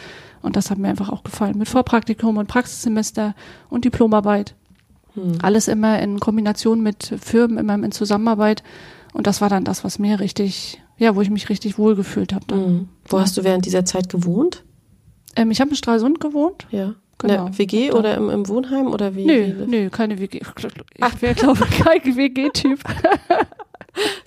[0.41, 1.57] Und das hat mir einfach auch gefallen.
[1.59, 3.35] Mit Vorpraktikum und Praxissemester
[3.69, 4.55] und Diplomarbeit.
[5.13, 5.37] Mhm.
[5.43, 8.63] Alles immer in Kombination mit Firmen, immer in Zusammenarbeit.
[9.13, 12.45] Und das war dann das, was mir richtig, ja, wo ich mich richtig wohlgefühlt habe.
[12.47, 12.59] dann.
[12.73, 12.89] Mhm.
[13.07, 14.63] Wo hast du während dieser Zeit gewohnt?
[15.35, 16.65] Ähm, ich habe in Stralsund gewohnt.
[16.71, 16.95] Ja.
[17.17, 17.45] Genau.
[17.45, 19.25] In der WG oder im, im Wohnheim oder wie?
[19.25, 20.41] Nö, wie nö, keine WG.
[20.41, 22.79] Ich wäre, glaube ich, kein WG-Typ.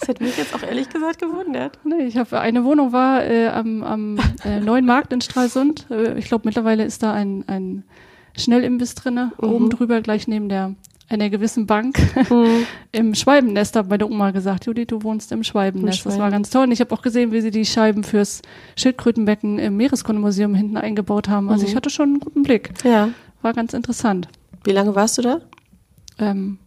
[0.09, 1.79] Das hätte mich jetzt auch ehrlich gesagt gewundert.
[1.85, 5.87] Nee, ich habe eine Wohnung war äh, am, am äh, Neuen Markt in Stralsund.
[5.91, 7.85] Äh, ich glaube mittlerweile ist da ein, ein
[8.37, 9.49] Schnellimbiss drinne, Mhm.
[9.53, 10.75] oben drüber gleich neben der
[11.11, 11.99] einer gewissen Bank
[12.31, 12.65] Mhm.
[12.93, 16.05] im Schwalbennest hat meine Oma gesagt, Judith, du wohnst im Schwalbennest.
[16.07, 16.65] Im Das war ganz toll.
[16.65, 18.41] Und ich habe auch gesehen, wie sie die Scheiben fürs
[18.77, 21.51] Schildkrötenbecken im Meereskundemuseum hinten eingebaut haben.
[21.51, 21.69] Also Mhm.
[21.69, 22.71] ich hatte schon einen guten Blick.
[22.83, 23.11] Ja.
[23.43, 24.29] War ganz interessant.
[24.65, 25.41] Wie lange warst du da?
[26.19, 26.59] Ähm,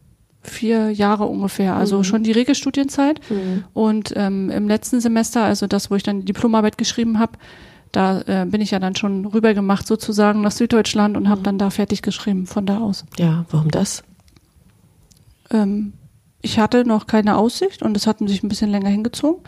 [0.43, 2.03] vier Jahre ungefähr, also Mhm.
[2.03, 3.19] schon die Regelstudienzeit.
[3.29, 3.63] Mhm.
[3.73, 7.33] Und ähm, im letzten Semester, also das, wo ich dann die Diplomarbeit geschrieben habe,
[7.91, 11.69] da äh, bin ich ja dann schon rübergemacht sozusagen nach Süddeutschland und habe dann da
[11.69, 13.05] fertig geschrieben von da aus.
[13.17, 14.03] Ja, warum das?
[15.51, 15.93] Ähm,
[16.41, 19.43] ich hatte noch keine Aussicht und es hat sich ein bisschen länger hingezogen.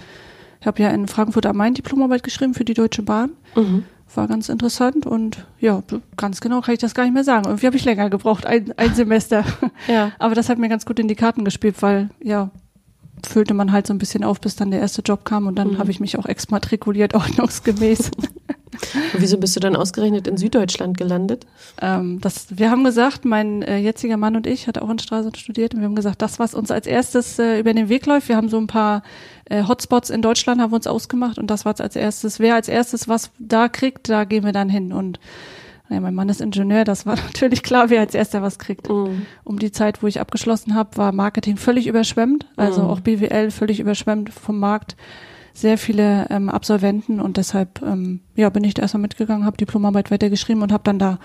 [0.61, 3.31] Ich habe ja in Frankfurt am Main Diplomarbeit geschrieben für die Deutsche Bahn.
[3.55, 3.83] Mhm.
[4.15, 5.81] War ganz interessant und ja,
[6.17, 7.45] ganz genau kann ich das gar nicht mehr sagen.
[7.47, 9.43] Irgendwie habe ich länger gebraucht, ein, ein Semester.
[9.87, 10.11] Ja.
[10.19, 12.51] Aber das hat mir ganz gut in die Karten gespielt, weil ja,
[13.25, 15.71] füllte man halt so ein bisschen auf, bis dann der erste Job kam und dann
[15.73, 15.77] Mhm.
[15.79, 18.11] habe ich mich auch exmatrikuliert, ordnungsgemäß.
[19.13, 21.45] Und wieso bist du dann ausgerechnet in Süddeutschland gelandet?
[21.81, 25.37] ähm, das, wir haben gesagt, mein äh, jetziger Mann und ich, hat auch in Stralsund
[25.37, 28.29] studiert, und wir haben gesagt, das, was uns als erstes äh, über den Weg läuft,
[28.29, 29.03] wir haben so ein paar
[29.49, 32.67] äh, Hotspots in Deutschland, haben wir uns ausgemacht und das war als erstes, wer als
[32.67, 35.19] erstes was da kriegt, da gehen wir dann hin und
[35.89, 38.89] ja, mein Mann ist Ingenieur, das war natürlich klar, wer als erster was kriegt.
[38.89, 39.25] Mhm.
[39.43, 42.89] Um die Zeit, wo ich abgeschlossen habe, war Marketing völlig überschwemmt, also Mhm.
[42.89, 44.95] auch BWL völlig überschwemmt vom Markt.
[45.53, 50.09] Sehr viele ähm, Absolventen und deshalb ähm, ja, bin ich da erstmal mitgegangen, habe Diplomarbeit
[50.11, 51.19] weitergeschrieben und habe dann da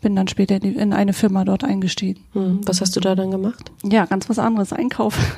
[0.00, 2.20] bin dann später in, die, in eine Firma dort eingestiegen.
[2.32, 2.60] Mhm.
[2.66, 3.72] Was hast du da dann gemacht?
[3.82, 5.18] Ja, ganz was anderes, Einkauf.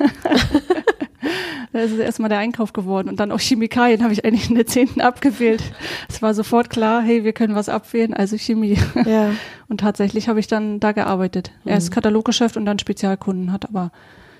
[1.73, 4.65] Das ist erstmal der Einkauf geworden und dann auch Chemikalien habe ich eigentlich in der
[4.65, 5.63] zehnten abgewählt.
[6.09, 8.77] Es war sofort klar, hey, wir können was abwählen, also Chemie.
[9.05, 9.31] Ja.
[9.69, 11.51] Und tatsächlich habe ich dann da gearbeitet.
[11.63, 13.93] Erst Kataloggeschäft und dann Spezialkunden hat, aber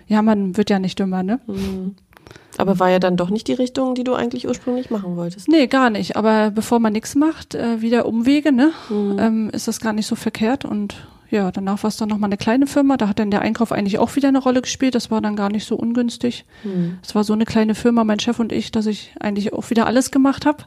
[0.08, 1.40] ja, man wird ja nicht dümmer, ne?
[1.48, 1.96] Mhm.
[2.58, 5.48] Aber war ja dann doch nicht die Richtung, die du eigentlich ursprünglich machen wolltest.
[5.48, 6.16] Nee, gar nicht.
[6.16, 8.72] Aber bevor man nichts macht, äh, wieder Umwege, ne?
[8.90, 9.20] Mhm.
[9.20, 10.66] Ähm, ist das gar nicht so verkehrt.
[10.66, 10.96] Und
[11.30, 12.98] ja, danach war es dann nochmal eine kleine Firma.
[12.98, 14.96] Da hat dann der Einkauf eigentlich auch wieder eine Rolle gespielt.
[14.96, 16.46] Das war dann gar nicht so ungünstig.
[16.64, 17.00] Mhm.
[17.02, 19.86] Es war so eine kleine Firma, mein Chef und ich, dass ich eigentlich auch wieder
[19.88, 20.66] alles gemacht habe.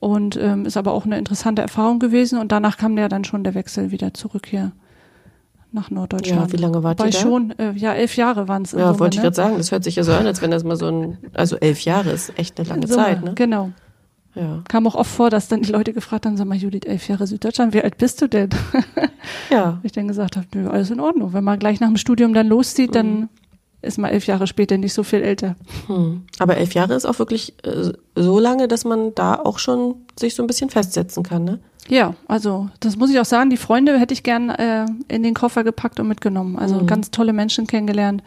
[0.00, 2.38] Und ähm, ist aber auch eine interessante Erfahrung gewesen.
[2.38, 4.72] Und danach kam ja dann schon der Wechsel wieder zurück hier
[5.74, 6.52] nach Norddeutschland.
[6.52, 7.18] Ja, wie lange wart ihr Weil da?
[7.18, 8.72] schon, äh, ja, elf Jahre waren es.
[8.72, 10.76] Ja, wollte ich gerade sagen, das hört sich ja so an, als wenn das mal
[10.76, 13.32] so ein, also elf Jahre ist echt eine lange Zeit, ne?
[13.34, 13.70] Genau.
[14.36, 14.62] Ja.
[14.68, 17.26] Kam auch oft vor, dass dann die Leute gefragt haben, sag mal, Judith, elf Jahre
[17.26, 18.50] Süddeutschland, wie alt bist du denn?
[19.50, 19.78] Ja.
[19.82, 21.32] ich dann gesagt habe, nö, alles in Ordnung.
[21.32, 22.92] Wenn man gleich nach dem Studium dann loszieht, Mhm.
[22.94, 23.28] dann
[23.82, 25.56] ist man elf Jahre später nicht so viel älter.
[25.88, 26.22] Hm.
[26.38, 30.34] Aber elf Jahre ist auch wirklich äh, so lange, dass man da auch schon sich
[30.34, 31.58] so ein bisschen festsetzen kann, ne?
[31.88, 35.34] Ja, also das muss ich auch sagen, die Freunde hätte ich gern äh, in den
[35.34, 36.58] Koffer gepackt und mitgenommen.
[36.58, 36.86] Also Mhm.
[36.86, 38.22] ganz tolle Menschen kennengelernt,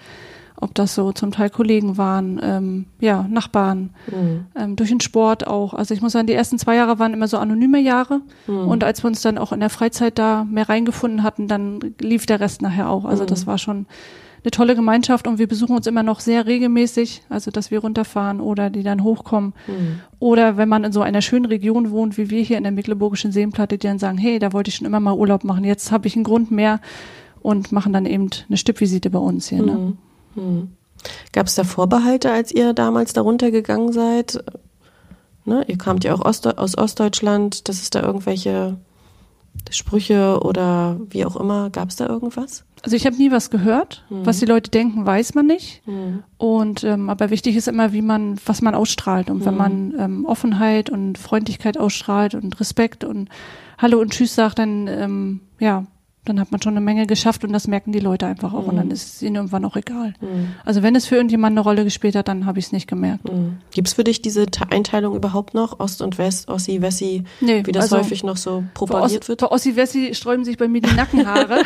[0.59, 4.45] ob das so zum Teil Kollegen waren, ähm, ja, Nachbarn, mhm.
[4.55, 5.73] ähm, durch den Sport auch.
[5.73, 8.21] Also ich muss sagen, die ersten zwei Jahre waren immer so anonyme Jahre.
[8.47, 8.67] Mhm.
[8.67, 12.25] Und als wir uns dann auch in der Freizeit da mehr reingefunden hatten, dann lief
[12.25, 13.05] der Rest nachher auch.
[13.05, 13.27] Also mhm.
[13.27, 13.85] das war schon
[14.47, 18.39] eine tolle Gemeinschaft und wir besuchen uns immer noch sehr regelmäßig, also dass wir runterfahren
[18.39, 19.53] oder die dann hochkommen.
[19.67, 19.99] Mhm.
[20.19, 23.33] Oder wenn man in so einer schönen Region wohnt, wie wir hier in der Mecklenburgischen
[23.33, 26.07] Seenplatte, die dann sagen, hey, da wollte ich schon immer mal Urlaub machen, jetzt habe
[26.07, 26.79] ich einen Grund mehr
[27.41, 29.61] und machen dann eben eine Stippvisite bei uns hier.
[29.61, 29.97] Ne?
[30.35, 30.41] Mhm.
[30.41, 30.67] Mhm.
[31.33, 34.41] Gab es da Vorbehalte, als ihr damals darunter gegangen seid?
[35.43, 35.65] Ne?
[35.67, 38.77] Ihr kamt ja auch Ost aus Ostdeutschland, dass es da irgendwelche
[39.71, 42.63] Sprüche oder wie auch immer, gab es da irgendwas?
[42.83, 44.05] Also ich habe nie was gehört.
[44.09, 44.25] Mhm.
[44.25, 45.85] Was die Leute denken, weiß man nicht.
[45.87, 46.23] Mhm.
[46.37, 49.29] Und ähm, aber wichtig ist immer, wie man, was man ausstrahlt.
[49.29, 49.57] Und wenn mhm.
[49.57, 53.29] man ähm, Offenheit und Freundlichkeit ausstrahlt und Respekt und
[53.77, 55.85] Hallo und Tschüss sagt, dann ähm, ja,
[56.29, 58.69] dann hat man schon eine Menge geschafft und das merken die Leute einfach auch mhm.
[58.69, 60.13] und dann ist es ihnen irgendwann auch egal.
[60.21, 60.53] Mhm.
[60.65, 63.31] Also wenn es für irgendjemand eine Rolle gespielt hat, dann habe ich es nicht gemerkt.
[63.31, 63.57] Mhm.
[63.71, 67.71] Gibt es für dich diese Einteilung überhaupt noch, Ost und West, Ossi, Wessi, nee, wie
[67.71, 69.41] das also häufig noch so propagiert Os, wird?
[69.41, 71.61] Bei Ossi, Wessi sträuben sich bei mir die Nackenhaare.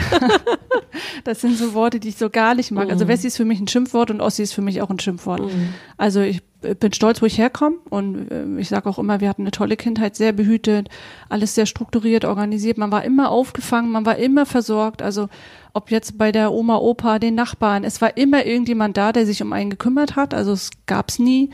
[1.23, 2.89] das sind so Worte, die ich so gar nicht mag.
[2.89, 3.09] Also mhm.
[3.09, 5.41] Wessi ist für mich ein Schimpfwort und Ossi ist für mich auch ein Schimpfwort.
[5.41, 5.69] Mhm.
[5.97, 9.43] Also ich bin stolz, wo ich herkomme und äh, ich sage auch immer, wir hatten
[9.43, 10.89] eine tolle Kindheit, sehr behütet,
[11.29, 12.77] alles sehr strukturiert, organisiert.
[12.77, 15.01] Man war immer aufgefangen, man war immer versorgt.
[15.01, 15.27] Also
[15.73, 19.41] ob jetzt bei der Oma, Opa, den Nachbarn, es war immer irgendjemand da, der sich
[19.41, 20.33] um einen gekümmert hat.
[20.33, 21.49] Also es gab's nie,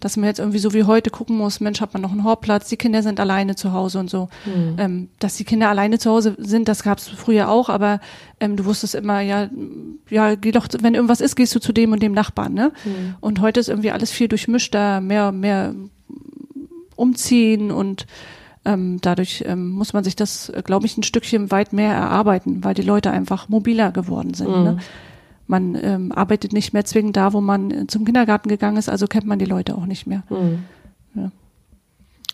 [0.00, 2.68] dass man jetzt irgendwie so wie heute gucken muss, Mensch, hat man noch einen Hortplatz,
[2.68, 4.28] die Kinder sind alleine zu Hause und so.
[4.44, 4.76] Mhm.
[4.78, 8.00] Ähm, dass die Kinder alleine zu Hause sind, das gab's früher auch, aber
[8.40, 9.48] ähm, du wusstest immer, ja,
[10.10, 12.72] ja, geh doch, wenn irgendwas ist, gehst du zu dem und dem Nachbarn, ne?
[12.84, 13.14] Mhm.
[13.20, 15.74] Und heute ist irgendwie alles viel durchmischter, mehr, mehr
[16.96, 18.06] umziehen und
[18.64, 22.74] ähm, dadurch ähm, muss man sich das, glaube ich, ein Stückchen weit mehr erarbeiten, weil
[22.74, 24.56] die Leute einfach mobiler geworden sind.
[24.56, 24.62] Mhm.
[24.62, 24.76] Ne?
[25.46, 29.06] Man ähm, arbeitet nicht mehr zwingend da, wo man äh, zum Kindergarten gegangen ist, also
[29.06, 30.22] kennt man die Leute auch nicht mehr.
[30.30, 30.64] Mhm.
[31.14, 31.30] Ja.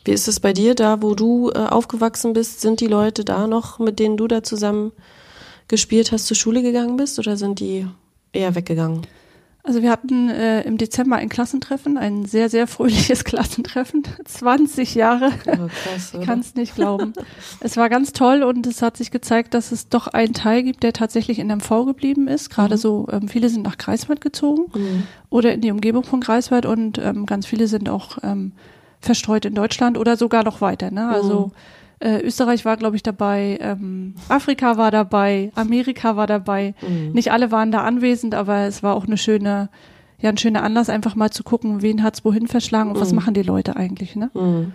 [0.04, 2.60] Wie ist es bei dir, da wo du äh, aufgewachsen bist?
[2.60, 4.92] Sind die Leute da noch, mit denen du da zusammen
[5.66, 7.86] gespielt hast, zur Schule gegangen bist oder sind die
[8.32, 9.02] eher weggegangen?
[9.68, 14.02] Also wir hatten äh, im Dezember ein Klassentreffen, ein sehr, sehr fröhliches Klassentreffen.
[14.24, 15.30] 20 Jahre.
[15.46, 17.12] Oh, krass, ich kann es nicht glauben.
[17.60, 20.84] es war ganz toll und es hat sich gezeigt, dass es doch einen Teil gibt,
[20.84, 22.48] der tatsächlich in MV geblieben ist.
[22.48, 22.78] Gerade mhm.
[22.78, 25.02] so, ähm, viele sind nach Greifswald gezogen mhm.
[25.28, 28.52] oder in die Umgebung von Greifswald und ähm, ganz viele sind auch ähm,
[29.00, 30.90] verstreut in Deutschland oder sogar noch weiter.
[30.90, 31.10] Ne?
[31.10, 36.74] Also mhm äh, Österreich war, glaube ich, dabei, ähm, Afrika war dabei, Amerika war dabei.
[36.80, 37.12] Mhm.
[37.12, 39.68] Nicht alle waren da anwesend, aber es war auch eine schöne,
[40.20, 43.00] ja, ein schöner Anlass, einfach mal zu gucken, wen hat's wohin verschlagen und mhm.
[43.00, 44.30] was machen die Leute eigentlich, ne?
[44.34, 44.72] Mhm.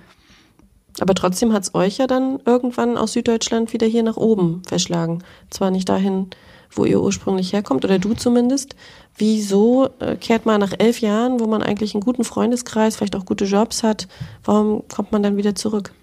[0.99, 5.23] Aber trotzdem hat's euch ja dann irgendwann aus Süddeutschland wieder hier nach oben verschlagen.
[5.49, 6.27] Zwar nicht dahin,
[6.69, 8.75] wo ihr ursprünglich herkommt, oder du zumindest.
[9.17, 13.25] Wieso äh, kehrt man nach elf Jahren, wo man eigentlich einen guten Freundeskreis, vielleicht auch
[13.25, 14.07] gute Jobs hat,
[14.43, 15.93] warum kommt man dann wieder zurück?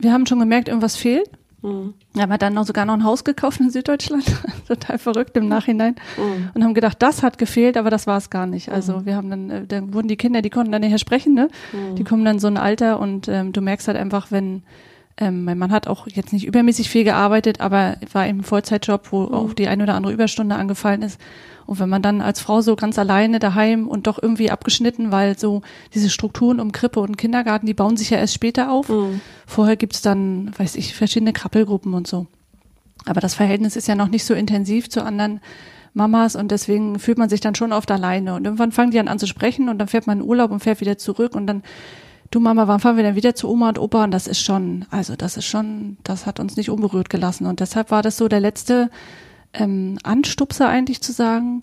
[0.00, 1.30] Wir haben schon gemerkt, irgendwas fehlt.
[1.62, 1.94] Mhm.
[2.14, 4.24] Wir haben dann noch sogar noch ein Haus gekauft in Süddeutschland,
[4.68, 6.50] total verrückt im Nachhinein mhm.
[6.54, 8.70] und haben gedacht, das hat gefehlt, aber das war es gar nicht.
[8.70, 9.06] Also mhm.
[9.06, 11.48] wir haben dann, äh, dann wurden die Kinder, die konnten dann nachher sprechen, ne?
[11.72, 11.96] Mhm.
[11.96, 14.62] Die kommen dann so ein Alter und ähm, du merkst halt einfach, wenn
[15.18, 19.26] ähm, mein Mann hat auch jetzt nicht übermäßig viel gearbeitet, aber war im Vollzeitjob, wo
[19.26, 19.34] mhm.
[19.34, 21.20] auch die ein oder andere Überstunde angefallen ist.
[21.70, 25.38] Und wenn man dann als Frau so ganz alleine daheim und doch irgendwie abgeschnitten, weil
[25.38, 25.62] so
[25.94, 28.88] diese Strukturen um Krippe und Kindergarten, die bauen sich ja erst später auf.
[28.88, 29.20] Mhm.
[29.46, 32.26] Vorher gibt's dann, weiß ich, verschiedene Krabbelgruppen und so.
[33.06, 35.40] Aber das Verhältnis ist ja noch nicht so intensiv zu anderen
[35.94, 38.34] Mamas und deswegen fühlt man sich dann schon oft alleine.
[38.34, 40.58] Und irgendwann fangen die dann an zu sprechen und dann fährt man in Urlaub und
[40.58, 41.62] fährt wieder zurück und dann,
[42.32, 44.02] du Mama, wann fahren wir denn wieder zu Oma und Opa?
[44.02, 47.46] Und das ist schon, also das ist schon, das hat uns nicht unberührt gelassen.
[47.46, 48.90] Und deshalb war das so der letzte
[49.52, 51.62] ähm, Anstupser eigentlich zu sagen,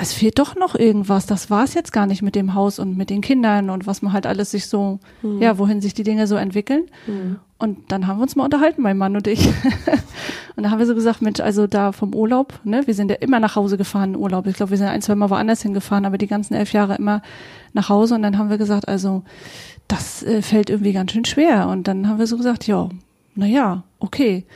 [0.00, 1.26] es fehlt doch noch irgendwas.
[1.26, 4.00] Das war es jetzt gar nicht mit dem Haus und mit den Kindern und was
[4.00, 5.42] man halt alles sich so, mhm.
[5.42, 6.84] ja, wohin sich die Dinge so entwickeln.
[7.06, 7.38] Mhm.
[7.58, 9.44] Und dann haben wir uns mal unterhalten, mein Mann und ich.
[10.56, 13.16] und da haben wir so gesagt, Mensch, also da vom Urlaub, ne, wir sind ja
[13.16, 14.46] immer nach Hause gefahren Urlaub.
[14.46, 17.20] Ich glaube, wir sind ein, zwei Mal woanders hingefahren, aber die ganzen elf Jahre immer
[17.72, 18.14] nach Hause.
[18.14, 19.24] Und dann haben wir gesagt, also
[19.88, 21.66] das äh, fällt irgendwie ganz schön schwer.
[21.66, 22.88] Und dann haben wir so gesagt, ja,
[23.34, 24.46] na ja, okay.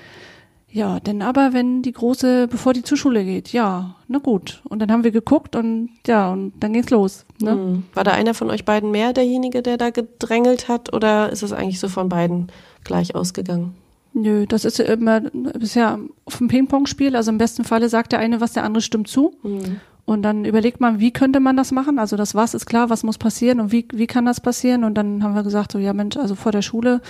[0.74, 4.62] Ja, denn aber wenn die große, bevor die zur Schule geht, ja, na gut.
[4.64, 7.26] Und dann haben wir geguckt und ja, und dann ging's los.
[7.40, 7.54] Ne?
[7.54, 7.82] Mhm.
[7.92, 11.52] War da einer von euch beiden mehr derjenige, der da gedrängelt hat, oder ist es
[11.52, 12.48] eigentlich so von beiden
[12.84, 13.74] gleich ausgegangen?
[14.14, 17.16] Nö, das ist ja immer bisher auf dem Ping-Pong-Spiel.
[17.16, 19.34] Also im besten Falle sagt der eine was, der andere stimmt zu.
[19.42, 19.80] Mhm.
[20.06, 21.98] Und dann überlegt man, wie könnte man das machen?
[21.98, 24.84] Also das was ist klar, was muss passieren und wie, wie kann das passieren?
[24.84, 27.00] Und dann haben wir gesagt, so ja Mensch, also vor der Schule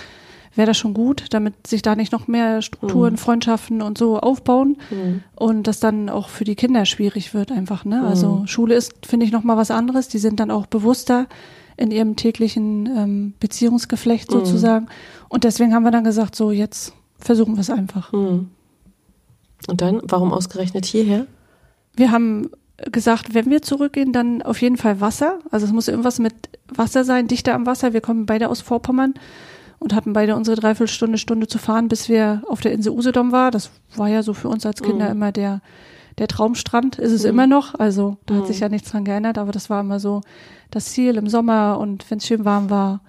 [0.55, 3.17] wäre das schon gut, damit sich da nicht noch mehr Strukturen, Mhm.
[3.17, 5.23] Freundschaften und so aufbauen Mhm.
[5.35, 7.85] und das dann auch für die Kinder schwierig wird einfach.
[7.85, 8.05] Ne?
[8.05, 10.07] Also Schule ist, finde ich, noch mal was anderes.
[10.09, 11.27] Die sind dann auch bewusster
[11.75, 14.35] in ihrem täglichen ähm, Beziehungsgeflecht Mhm.
[14.39, 14.87] sozusagen.
[15.29, 18.11] Und deswegen haben wir dann gesagt, so jetzt versuchen wir es einfach.
[18.13, 18.49] Mhm.
[19.67, 21.25] Und dann, warum ausgerechnet hierher?
[21.95, 22.49] Wir haben
[22.91, 25.39] gesagt, wenn wir zurückgehen, dann auf jeden Fall Wasser.
[25.51, 26.33] Also es muss irgendwas mit
[26.67, 27.93] Wasser sein, dichter am Wasser.
[27.93, 29.13] Wir kommen beide aus Vorpommern
[29.83, 33.51] und hatten beide unsere Dreiviertelstunde, Stunde zu fahren, bis wir auf der Insel Usedom war.
[33.51, 35.11] Das war ja so für uns als Kinder Mhm.
[35.11, 35.59] immer der,
[36.17, 36.99] der Traumstrand.
[36.99, 37.29] Ist es Mhm.
[37.29, 37.75] immer noch.
[37.77, 38.37] Also da Mhm.
[38.39, 40.21] hat sich ja nichts dran geändert, aber das war immer so
[40.71, 43.01] das Ziel im Sommer und wenn es schön warm war.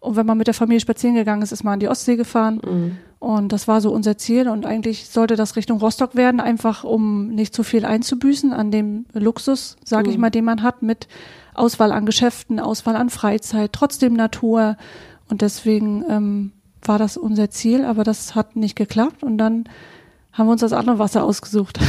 [0.00, 2.60] Und wenn man mit der Familie spazieren gegangen ist, ist man an die Ostsee gefahren.
[2.64, 2.98] Mhm.
[3.20, 4.48] Und das war so unser Ziel.
[4.48, 9.06] Und eigentlich sollte das Richtung Rostock werden, einfach um nicht zu viel einzubüßen an dem
[9.12, 10.20] Luxus, sage ich Mhm.
[10.20, 11.08] mal, den man hat, mit
[11.54, 14.76] Auswahl an Geschäften, Auswahl an Freizeit, trotzdem Natur.
[15.30, 19.22] Und deswegen ähm, war das unser Ziel, aber das hat nicht geklappt.
[19.22, 19.64] Und dann
[20.32, 21.78] haben wir uns das andere Wasser ausgesucht.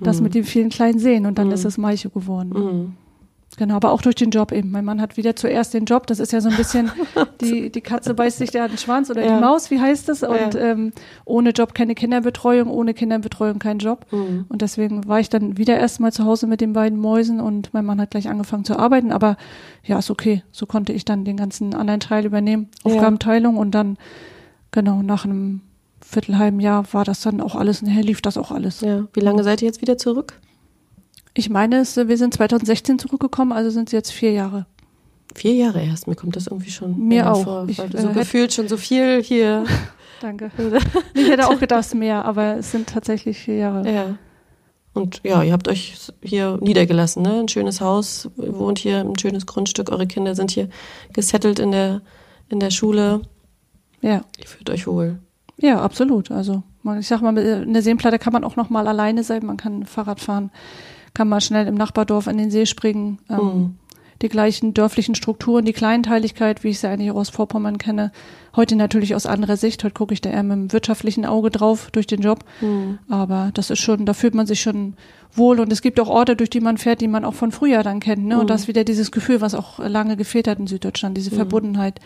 [0.00, 0.22] Das Mhm.
[0.24, 1.26] mit den vielen kleinen Seen.
[1.26, 1.52] Und dann Mhm.
[1.54, 2.50] ist es Malchow geworden.
[2.50, 2.92] Mhm.
[3.58, 4.70] Genau, aber auch durch den Job eben.
[4.70, 6.06] Mein Mann hat wieder zuerst den Job.
[6.06, 6.90] Das ist ja so ein bisschen,
[7.40, 9.36] die, die Katze beißt sich da den Schwanz oder Ja.
[9.36, 10.22] die Maus, wie heißt das?
[10.22, 10.60] Und Ja.
[10.60, 10.92] ähm,
[11.24, 14.04] ohne Job keine Kinderbetreuung, ohne Kinderbetreuung kein Job.
[14.10, 14.44] Mhm.
[14.50, 17.84] Und deswegen war ich dann wieder erstmal zu Hause mit den beiden Mäusen und mein
[17.86, 19.10] Mann hat gleich angefangen zu arbeiten.
[19.10, 19.36] Aber
[19.84, 20.42] ja, ist okay.
[20.52, 22.68] So konnte ich dann den ganzen anderen Teil übernehmen.
[22.84, 22.92] Ja.
[22.92, 23.96] Aufgabenteilung und dann,
[24.70, 25.62] genau, nach einem
[26.02, 28.82] viertelhalben Jahr war das dann auch alles, nachher lief das auch alles.
[28.82, 29.04] Ja.
[29.14, 30.34] Wie lange seid ihr jetzt wieder zurück?
[31.36, 34.66] Ich meine, es, wir sind 2016 zurückgekommen, also sind es jetzt vier Jahre.
[35.34, 36.06] Vier Jahre erst.
[36.06, 37.44] Mir kommt das irgendwie schon Mir auch.
[37.44, 39.64] vor, Ich, weil du äh, so hätte- gefühlt schon so viel hier.
[40.20, 40.50] Danke.
[41.14, 43.90] Ich hätte auch gedacht mehr, aber es sind tatsächlich vier Jahre.
[43.92, 44.18] ja.
[44.94, 47.40] Und ja, ihr habt euch hier niedergelassen, ne?
[47.40, 50.70] Ein schönes Haus, ihr wohnt hier, ein schönes Grundstück, eure Kinder sind hier
[51.12, 52.00] gesettelt in der,
[52.48, 53.20] in der Schule.
[54.00, 55.18] Ja, Ihr fühlt euch wohl.
[55.58, 56.30] ja, absolut.
[56.30, 56.62] Also
[56.98, 59.44] ich sag mal, mit- in der Seenplatte kann man auch noch mal alleine sein.
[59.44, 60.50] Man kann Fahrrad fahren,
[61.16, 63.18] kann mal schnell im Nachbardorf in den See springen.
[63.30, 63.74] Ähm, Mhm.
[64.22, 68.12] Die gleichen dörflichen Strukturen, die Kleinteiligkeit, wie ich sie eigentlich auch aus Vorpommern kenne.
[68.54, 69.84] Heute natürlich aus anderer Sicht.
[69.84, 72.42] Heute gucke ich da eher mit dem wirtschaftlichen Auge drauf durch den Job.
[72.62, 72.98] Mhm.
[73.10, 74.94] Aber das ist schon, da fühlt man sich schon
[75.34, 75.60] wohl.
[75.60, 78.00] Und es gibt auch Orte, durch die man fährt, die man auch von früher dann
[78.00, 78.24] kennt.
[78.24, 78.36] Ne?
[78.36, 78.40] Mhm.
[78.40, 81.36] Und das ist wieder dieses Gefühl, was auch lange gefehlt hat in Süddeutschland, diese Mhm.
[81.36, 82.00] Verbundenheit,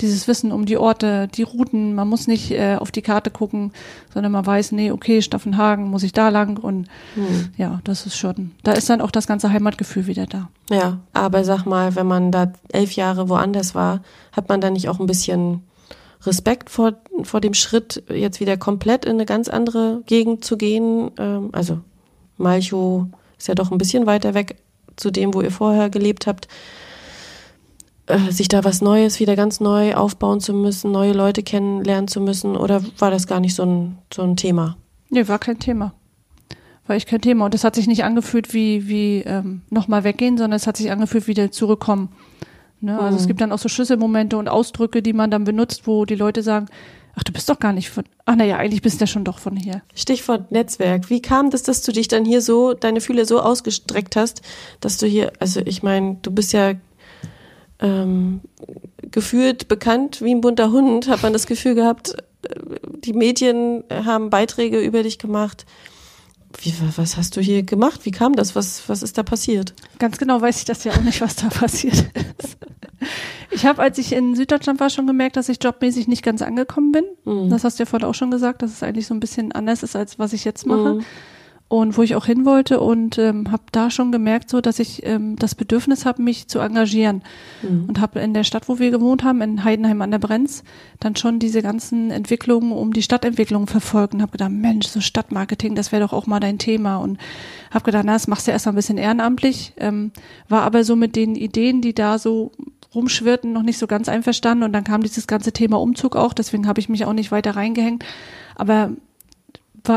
[0.00, 1.94] dieses Wissen um die Orte, die Routen.
[1.94, 3.72] Man muss nicht äh, auf die Karte gucken,
[4.12, 6.56] sondern man weiß, nee, okay, Staffenhagen muss ich da lang.
[6.58, 7.50] Und Mhm.
[7.56, 10.48] ja, das ist schon, da ist dann auch das ganze Heimatgefühl wieder da.
[10.70, 14.88] Ja, aber sag mal, wenn man da elf Jahre woanders war, hat man da nicht
[14.88, 15.62] auch ein bisschen
[16.22, 21.10] Respekt vor, vor dem Schritt, jetzt wieder komplett in eine ganz andere Gegend zu gehen?
[21.18, 21.80] Ähm, also
[22.36, 23.06] Malchow
[23.38, 24.56] ist ja doch ein bisschen weiter weg
[24.96, 26.46] zu dem, wo ihr vorher gelebt habt.
[28.10, 32.20] Äh, sich da was Neues wieder ganz neu aufbauen zu müssen, neue Leute kennenlernen zu
[32.20, 34.76] müssen, oder war das gar nicht so ein, so ein Thema?
[35.08, 35.94] Nee, war kein Thema.
[36.86, 37.44] War echt kein Thema.
[37.44, 40.90] Und es hat sich nicht angefühlt wie, wie ähm, nochmal weggehen, sondern es hat sich
[40.90, 42.08] angefühlt wie wieder zurückkommen.
[42.80, 42.98] Ne?
[42.98, 43.20] Also Mhm.
[43.20, 46.42] es gibt dann auch so Schlüsselmomente und Ausdrücke, die man dann benutzt, wo die Leute
[46.42, 46.66] sagen,
[47.14, 49.38] ach, du bist doch gar nicht von, ach naja, eigentlich bist du ja schon doch
[49.38, 49.82] von hier.
[49.94, 51.10] Stichwort Netzwerk.
[51.10, 54.42] Wie kam das, dass du dich dann hier so, deine Fühle so ausgestreckt hast,
[54.80, 56.72] dass du hier, also ich meine, du bist ja
[57.80, 58.40] ähm,
[59.10, 62.54] gefühlt bekannt wie ein bunter Hund, hat man das Gefühl gehabt, äh,
[63.04, 65.66] die Medien haben Beiträge über dich gemacht.
[66.58, 68.00] Wie, was hast du hier gemacht?
[68.04, 68.56] Wie kam das?
[68.56, 69.72] Was, was ist da passiert?
[69.98, 71.94] Ganz genau weiß ich das ja auch nicht, was da passiert
[72.38, 72.58] ist.
[73.50, 76.92] Ich habe, als ich in Süddeutschland war, schon gemerkt, dass ich jobmäßig nicht ganz angekommen
[76.92, 77.04] bin.
[77.24, 77.50] Mhm.
[77.50, 79.82] Das hast du ja vorhin auch schon gesagt, dass es eigentlich so ein bisschen anders
[79.82, 80.94] ist, als was ich jetzt mache.
[80.94, 81.04] Mhm.
[81.70, 85.06] Und wo ich auch hin wollte und ähm, habe da schon gemerkt, so dass ich
[85.06, 87.22] ähm, das Bedürfnis habe, mich zu engagieren.
[87.62, 87.84] Mhm.
[87.86, 90.64] und habe in der Stadt, wo wir gewohnt haben, in Heidenheim an der Brenz,
[90.98, 95.76] dann schon diese ganzen Entwicklungen um die Stadtentwicklung verfolgt und habe gedacht, Mensch, so Stadtmarketing,
[95.76, 96.96] das wäre doch auch mal dein Thema.
[96.96, 97.18] Und
[97.70, 100.10] habe gedacht, na, das machst du erst mal ein bisschen ehrenamtlich, ähm,
[100.48, 102.50] war aber so mit den Ideen, die da so
[102.96, 104.64] rumschwirrten, noch nicht so ganz einverstanden.
[104.64, 107.54] Und dann kam dieses ganze Thema Umzug auch, deswegen habe ich mich auch nicht weiter
[107.54, 108.04] reingehängt,
[108.56, 108.90] aber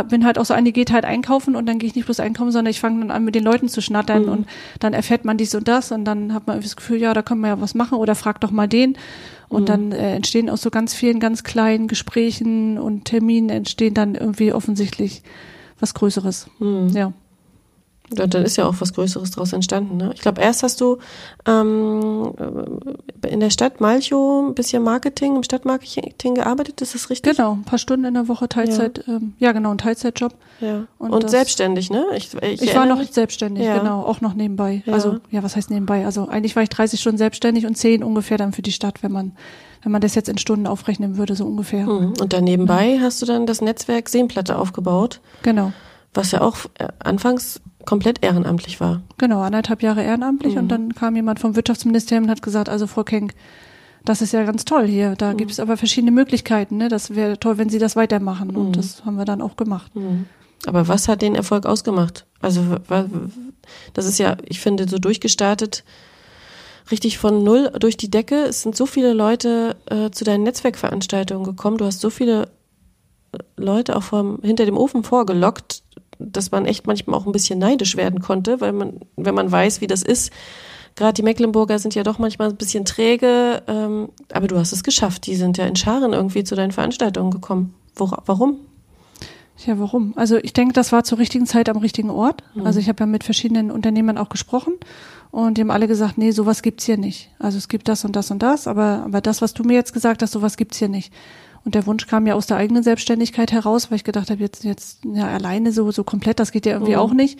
[0.09, 2.19] bin halt auch so eine, die geht halt einkaufen und dann gehe ich nicht bloß
[2.19, 4.29] einkaufen, sondern ich fange dann an, mit den Leuten zu schnattern Mhm.
[4.29, 4.47] und
[4.79, 7.21] dann erfährt man dies und das und dann hat man irgendwie das Gefühl, ja, da
[7.21, 8.97] können wir ja was machen oder frag doch mal den.
[9.49, 9.65] Und Mhm.
[9.67, 14.51] dann äh, entstehen aus so ganz vielen ganz kleinen Gesprächen und Terminen entstehen dann irgendwie
[14.53, 15.21] offensichtlich
[15.79, 16.47] was Größeres.
[16.59, 16.89] Mhm.
[16.93, 17.13] Ja.
[18.15, 19.97] Ja, dann ist ja auch was Größeres daraus entstanden.
[19.97, 20.11] Ne?
[20.13, 20.97] Ich glaube, erst hast du
[21.47, 22.33] ähm,
[23.27, 27.37] in der Stadt Malchow ein bisschen Marketing, im Stadtmarketing gearbeitet, ist das richtig?
[27.37, 30.33] Genau, ein paar Stunden in der Woche Teilzeit, ja, ähm, ja genau, ein Teilzeitjob.
[30.59, 30.85] Ja.
[30.99, 32.05] Und, und selbstständig, ne?
[32.15, 33.11] Ich, ich, ich war noch mich.
[33.13, 33.79] selbstständig, ja.
[33.79, 34.83] genau, auch noch nebenbei.
[34.85, 34.93] Ja.
[34.93, 36.05] Also, ja, was heißt nebenbei?
[36.05, 39.11] Also eigentlich war ich 30 Stunden selbstständig und 10 ungefähr dann für die Stadt, wenn
[39.11, 39.31] man
[39.83, 41.85] wenn man das jetzt in Stunden aufrechnen würde, so ungefähr.
[41.85, 42.13] Mhm.
[42.21, 45.19] Und dann nebenbei hast du dann das Netzwerk Seenplatte aufgebaut.
[45.41, 45.73] Genau.
[46.13, 49.01] Was ja auch äh, anfangs komplett ehrenamtlich war.
[49.17, 50.59] Genau, anderthalb Jahre ehrenamtlich mhm.
[50.59, 53.33] und dann kam jemand vom Wirtschaftsministerium und hat gesagt, also Frau Kenk,
[54.05, 55.15] das ist ja ganz toll hier.
[55.15, 55.37] Da mhm.
[55.37, 56.77] gibt es aber verschiedene Möglichkeiten.
[56.77, 56.89] Ne?
[56.89, 58.49] Das wäre toll, wenn Sie das weitermachen.
[58.49, 58.57] Mhm.
[58.57, 59.95] Und das haben wir dann auch gemacht.
[59.95, 60.25] Mhm.
[60.65, 62.25] Aber was hat den Erfolg ausgemacht?
[62.41, 62.61] Also
[63.93, 65.83] das ist ja, ich finde, so durchgestartet,
[66.91, 68.43] richtig von null durch die Decke.
[68.43, 71.77] Es sind so viele Leute äh, zu deinen Netzwerkveranstaltungen gekommen.
[71.77, 72.49] Du hast so viele
[73.57, 75.83] Leute auch vom, hinter dem Ofen vorgelockt
[76.31, 79.81] dass man echt manchmal auch ein bisschen neidisch werden konnte, weil man, wenn man weiß,
[79.81, 80.31] wie das ist,
[80.95, 84.83] gerade die Mecklenburger sind ja doch manchmal ein bisschen träge, ähm, aber du hast es
[84.83, 85.25] geschafft.
[85.27, 87.73] Die sind ja in Scharen irgendwie zu deinen Veranstaltungen gekommen.
[87.95, 88.59] Wo, warum?
[89.65, 90.13] Ja, warum?
[90.15, 92.43] Also ich denke, das war zur richtigen Zeit am richtigen Ort.
[92.55, 92.65] Mhm.
[92.65, 94.73] Also ich habe ja mit verschiedenen Unternehmern auch gesprochen
[95.31, 97.29] und die haben alle gesagt, nee, sowas gibt's hier nicht.
[97.39, 99.93] Also es gibt das und das und das, aber, aber das, was du mir jetzt
[99.93, 101.13] gesagt hast, sowas gibt's hier nicht.
[101.65, 104.63] Und der Wunsch kam ja aus der eigenen Selbstständigkeit heraus, weil ich gedacht habe, jetzt,
[104.63, 106.99] jetzt ja, alleine so, so komplett, das geht ja irgendwie mhm.
[106.99, 107.39] auch nicht.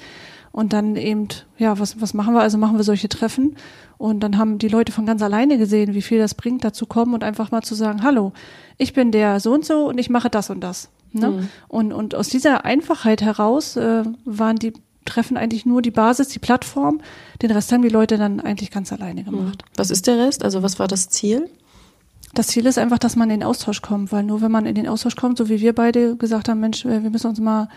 [0.51, 2.41] Und dann eben, ja, was, was machen wir?
[2.41, 3.55] Also machen wir solche Treffen.
[3.97, 7.13] Und dann haben die Leute von ganz alleine gesehen, wie viel das bringt, dazu kommen
[7.13, 8.33] und einfach mal zu sagen, hallo,
[8.77, 10.89] ich bin der so und so und ich mache das und das.
[11.11, 11.29] Ne?
[11.29, 11.49] Mhm.
[11.67, 14.73] Und, und aus dieser Einfachheit heraus äh, waren die
[15.05, 17.01] Treffen eigentlich nur die Basis, die Plattform.
[17.41, 19.25] Den Rest haben die Leute dann eigentlich ganz alleine mhm.
[19.25, 19.63] gemacht.
[19.75, 20.43] Was ist der Rest?
[20.43, 21.49] Also was war das Ziel?
[22.33, 24.75] Das Ziel ist einfach, dass man in den Austausch kommt, weil nur wenn man in
[24.75, 27.69] den Austausch kommt, so wie wir beide gesagt haben, Mensch, wir müssen uns mal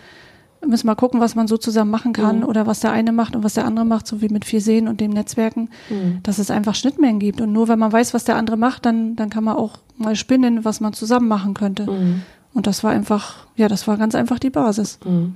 [0.65, 2.45] müssen mal gucken, was man so zusammen machen kann mhm.
[2.45, 4.87] oder was der eine macht und was der andere macht, so wie mit vier Seen
[4.87, 6.19] und dem Netzwerken, mhm.
[6.23, 7.41] dass es einfach Schnittmengen gibt.
[7.41, 10.15] Und nur wenn man weiß, was der andere macht, dann, dann kann man auch mal
[10.15, 11.89] spinnen, was man zusammen machen könnte.
[11.89, 12.23] Mhm.
[12.53, 14.99] Und das war einfach, ja, das war ganz einfach die Basis.
[15.05, 15.35] Mhm.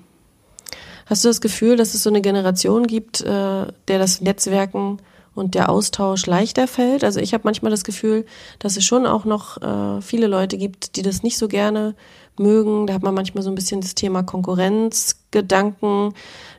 [1.06, 4.98] Hast du das Gefühl, dass es so eine Generation gibt, äh, der das Netzwerken
[5.34, 7.04] und der Austausch leichter fällt.
[7.04, 8.26] Also ich habe manchmal das Gefühl,
[8.60, 11.96] dass es schon auch noch äh, viele Leute gibt, die das nicht so gerne
[12.38, 12.88] mögen.
[12.88, 16.14] Da hat man manchmal so ein bisschen das Thema Konkurrenzgedanken,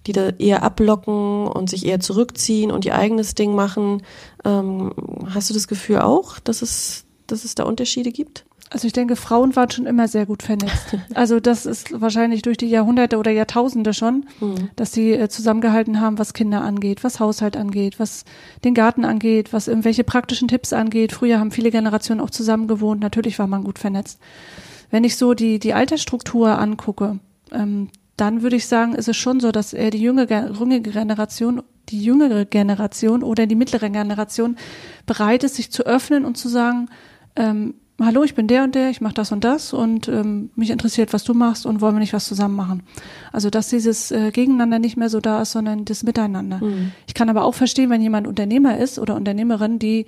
[0.07, 4.03] die da eher ablocken und sich eher zurückziehen und ihr eigenes Ding machen.
[4.45, 4.93] Ähm,
[5.33, 8.45] hast du das Gefühl auch, dass es, dass es da Unterschiede gibt?
[8.73, 10.97] Also ich denke, Frauen waren schon immer sehr gut vernetzt.
[11.15, 14.71] Also das ist wahrscheinlich durch die Jahrhunderte oder Jahrtausende schon, mhm.
[14.77, 18.25] dass sie äh, zusammengehalten haben, was Kinder angeht, was Haushalt angeht, was
[18.65, 21.13] den Garten angeht, was irgendwelche praktischen Tipps angeht.
[21.13, 23.03] Früher haben viele Generationen auch zusammen gewohnt.
[23.03, 24.19] Natürlich war man gut vernetzt.
[24.91, 27.19] Wenn ich so die, die Altersstruktur angucke,
[27.51, 32.03] ähm, dann würde ich sagen, ist es schon so, dass eher die jüngere, Generation, die
[32.03, 34.57] jüngere Generation oder die mittlere Generation
[35.07, 36.89] bereit ist, sich zu öffnen und zu sagen,
[37.37, 37.75] ähm,
[38.05, 41.13] hallo, ich bin der und der, ich mache das und das und ähm, mich interessiert,
[41.13, 42.83] was du machst und wollen wir nicht was zusammen machen.
[43.33, 46.59] Also dass dieses äh, Gegeneinander nicht mehr so da ist, sondern das Miteinander.
[46.59, 46.93] Mhm.
[47.07, 50.07] Ich kann aber auch verstehen, wenn jemand Unternehmer ist oder Unternehmerin, die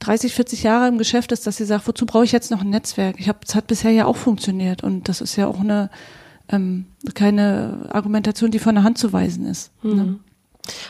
[0.00, 2.70] 30, 40 Jahre im Geschäft ist, dass sie sagt, wozu brauche ich jetzt noch ein
[2.70, 3.16] Netzwerk?
[3.18, 5.90] Ich habe, es hat bisher ja auch funktioniert und das ist ja auch eine
[6.52, 9.70] ähm, keine Argumentation, die von der Hand zu weisen ist.
[9.82, 9.94] Mhm.
[9.94, 10.18] Ne?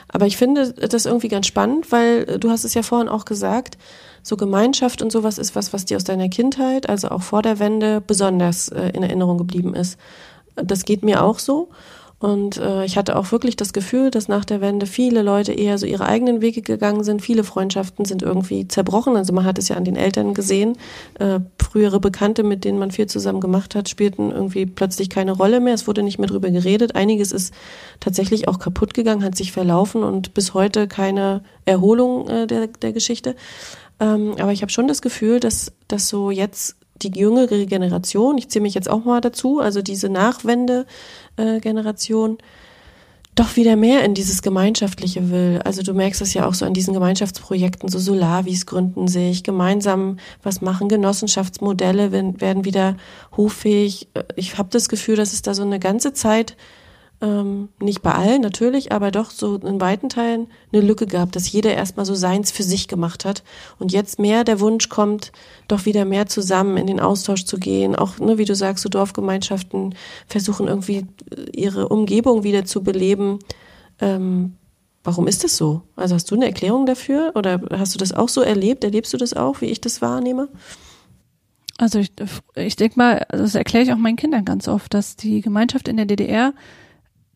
[0.09, 3.25] Aber ich finde das irgendwie ganz spannend, weil äh, du hast es ja vorhin auch
[3.25, 3.79] gesagt,
[4.23, 7.59] so Gemeinschaft und sowas ist was, was dir aus deiner Kindheit, also auch vor der
[7.59, 9.99] Wende, besonders äh, in Erinnerung geblieben ist.
[10.57, 11.69] Das geht mir auch so.
[12.21, 15.79] Und äh, ich hatte auch wirklich das Gefühl, dass nach der Wende viele Leute eher
[15.79, 17.23] so ihre eigenen Wege gegangen sind.
[17.23, 19.17] Viele Freundschaften sind irgendwie zerbrochen.
[19.17, 20.77] Also man hat es ja an den Eltern gesehen.
[21.19, 25.61] Äh, frühere Bekannte, mit denen man viel zusammen gemacht hat, spielten irgendwie plötzlich keine Rolle
[25.61, 25.73] mehr.
[25.73, 26.95] Es wurde nicht mehr drüber geredet.
[26.95, 27.55] Einiges ist
[28.01, 32.93] tatsächlich auch kaputt gegangen, hat sich verlaufen und bis heute keine Erholung äh, der, der
[32.93, 33.35] Geschichte.
[34.01, 38.49] Ähm, aber ich habe schon das Gefühl, dass, dass so jetzt die jüngere Generation, ich
[38.49, 42.39] zähle mich jetzt auch mal dazu, also diese Nachwende-Generation,
[43.37, 45.61] doch wieder mehr in dieses Gemeinschaftliche will.
[45.65, 50.19] Also du merkst es ja auch so an diesen Gemeinschaftsprojekten, so Solavis gründen sich, gemeinsam
[50.43, 52.97] was machen, Genossenschaftsmodelle werden wieder
[53.37, 54.09] hoffähig.
[54.37, 56.57] Ich habe das Gefühl, dass es da so eine ganze Zeit
[57.23, 61.53] ähm, nicht bei allen natürlich, aber doch so in weiten Teilen eine Lücke gab, dass
[61.53, 63.43] jeder erstmal so seins für sich gemacht hat
[63.79, 65.31] und jetzt mehr der Wunsch kommt,
[65.69, 67.95] doch wieder mehr zusammen in den Austausch zu gehen.
[67.95, 69.95] Auch, ne, wie du sagst, so Dorfgemeinschaften
[70.27, 73.39] versuchen irgendwie äh, ihre Umgebung wieder zu beleben.
[74.01, 74.55] Ähm,
[75.05, 75.83] warum ist das so?
[75.97, 78.83] Also hast du eine Erklärung dafür oder hast du das auch so erlebt?
[78.83, 80.49] Erlebst du das auch, wie ich das wahrnehme?
[81.77, 82.13] Also ich,
[82.57, 85.97] ich denke mal, das erkläre ich auch meinen Kindern ganz oft, dass die Gemeinschaft in
[85.97, 86.53] der DDR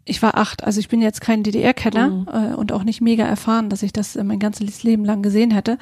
[0.05, 2.29] ich war acht, also ich bin jetzt kein DDR-Kenner Mhm.
[2.33, 5.51] äh, und auch nicht mega erfahren, dass ich das äh, mein ganzes Leben lang gesehen
[5.51, 5.79] hätte.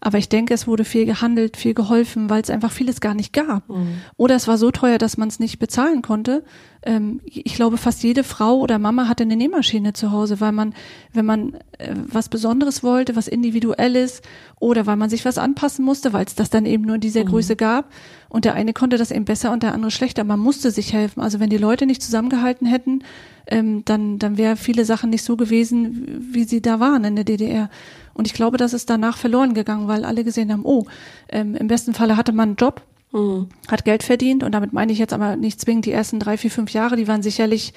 [0.00, 3.32] Aber ich denke, es wurde viel gehandelt, viel geholfen, weil es einfach vieles gar nicht
[3.32, 3.68] gab.
[3.68, 3.98] Mhm.
[4.16, 6.42] Oder es war so teuer, dass man es nicht bezahlen konnte.
[6.84, 10.74] Ähm, ich glaube, fast jede Frau oder Mama hatte eine Nähmaschine zu Hause, weil man,
[11.12, 14.22] wenn man äh, was Besonderes wollte, was Individuelles
[14.58, 17.24] oder weil man sich was anpassen musste, weil es das dann eben nur in dieser
[17.24, 17.92] Größe gab
[18.28, 20.24] und der eine konnte das eben besser und der andere schlechter.
[20.24, 21.20] Man musste sich helfen.
[21.20, 23.04] Also wenn die Leute nicht zusammengehalten hätten,
[23.46, 27.24] ähm, dann, dann wäre viele Sachen nicht so gewesen, wie sie da waren in der
[27.24, 27.70] DDR.
[28.14, 30.86] Und ich glaube, das ist danach verloren gegangen, weil alle gesehen haben, oh,
[31.28, 32.82] ähm, im besten Falle hatte man einen Job,
[33.12, 33.48] Mhm.
[33.68, 36.50] hat Geld verdient und damit meine ich jetzt aber nicht zwingend die ersten drei, vier,
[36.50, 37.74] fünf Jahre, die waren sicherlich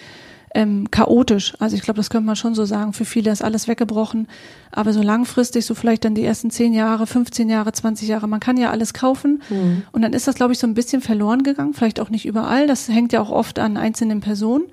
[0.55, 1.53] ähm, chaotisch.
[1.59, 2.93] Also ich glaube, das könnte man schon so sagen.
[2.93, 4.27] Für viele ist alles weggebrochen.
[4.71, 8.39] Aber so langfristig, so vielleicht dann die ersten zehn Jahre, 15 Jahre, 20 Jahre, man
[8.39, 9.43] kann ja alles kaufen.
[9.91, 11.73] Und dann ist das, glaube ich, so ein bisschen verloren gegangen.
[11.73, 12.67] Vielleicht auch nicht überall.
[12.67, 14.63] Das hängt ja auch oft an einzelnen Personen.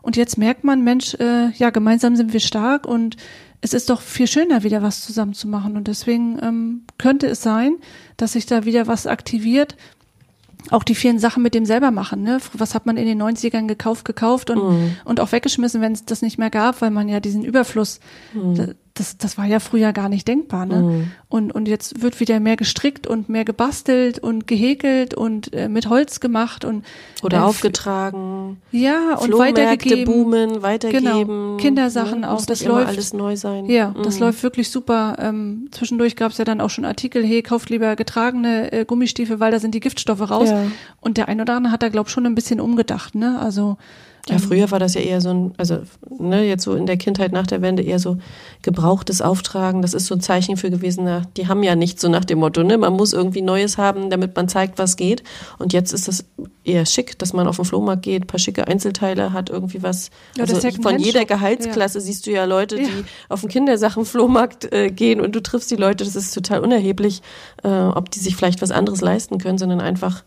[0.00, 3.16] Und jetzt merkt man, Mensch, äh, ja, gemeinsam sind wir stark und
[3.60, 5.76] es ist doch viel schöner, wieder was zusammen zu machen.
[5.76, 7.74] Und deswegen ähm, könnte es sein,
[8.16, 9.76] dass sich da wieder was aktiviert.
[10.70, 12.22] Auch die vielen Sachen mit dem selber machen.
[12.22, 12.38] Ne?
[12.54, 14.58] Was hat man in den 90ern gekauft, gekauft und,
[15.04, 18.00] und auch weggeschmissen, wenn es das nicht mehr gab, weil man ja diesen Überfluss,
[18.56, 18.68] da-
[18.98, 20.66] das, das war ja früher gar nicht denkbar.
[20.66, 21.08] Ne?
[21.28, 25.88] Und, und jetzt wird wieder mehr gestrickt und mehr gebastelt und gehäkelt und äh, mit
[25.88, 26.84] Holz gemacht und
[27.22, 28.60] Oder äh, aufgetragen.
[28.72, 30.04] ja, und weitergegeben.
[30.04, 31.04] boomen, weitergeben.
[31.04, 32.30] Genau, Kindersachen ne?
[32.30, 32.88] auch, das läuft.
[32.88, 33.66] alles neu sein.
[33.66, 34.20] Ja, das Mhm.
[34.22, 35.16] läuft wirklich super.
[35.18, 39.40] Ähm, zwischendurch gab es ja dann auch schon Artikel, hey, kauft lieber getragene äh, Gummistiefel,
[39.40, 40.48] weil da sind die Giftstoffe raus.
[40.50, 40.64] Ja.
[41.00, 43.38] Und der ein oder andere hat da, glaub schon ein bisschen umgedacht, ne?
[43.40, 43.76] Also
[44.28, 45.78] Ja, früher war das ja eher so ein, also
[46.18, 48.18] ne, jetzt so in der Kindheit nach der Wende eher so
[48.62, 49.82] gebrauchtes Auftragen.
[49.82, 52.40] Das ist so ein Zeichen für gewesen, na, die haben ja nichts so nach dem
[52.40, 52.76] Motto, ne?
[52.76, 55.22] Man muss irgendwie Neues haben, damit man zeigt, was geht.
[55.58, 56.24] Und jetzt ist das
[56.64, 60.10] eher schick, dass man auf den Flohmarkt geht, paar schicke Einzelteile hat, irgendwie was.
[60.36, 61.06] Ja, also von Secondhand-Shop.
[61.06, 65.70] jeder Gehaltsklasse siehst du ja Leute, die auf den Kindersachenflohmarkt äh, gehen und du triffst
[65.70, 66.04] die Leute.
[66.04, 67.22] Das ist total unerheblich,
[67.62, 70.24] äh, ob die sich vielleicht was anderes leisten können, sondern einfach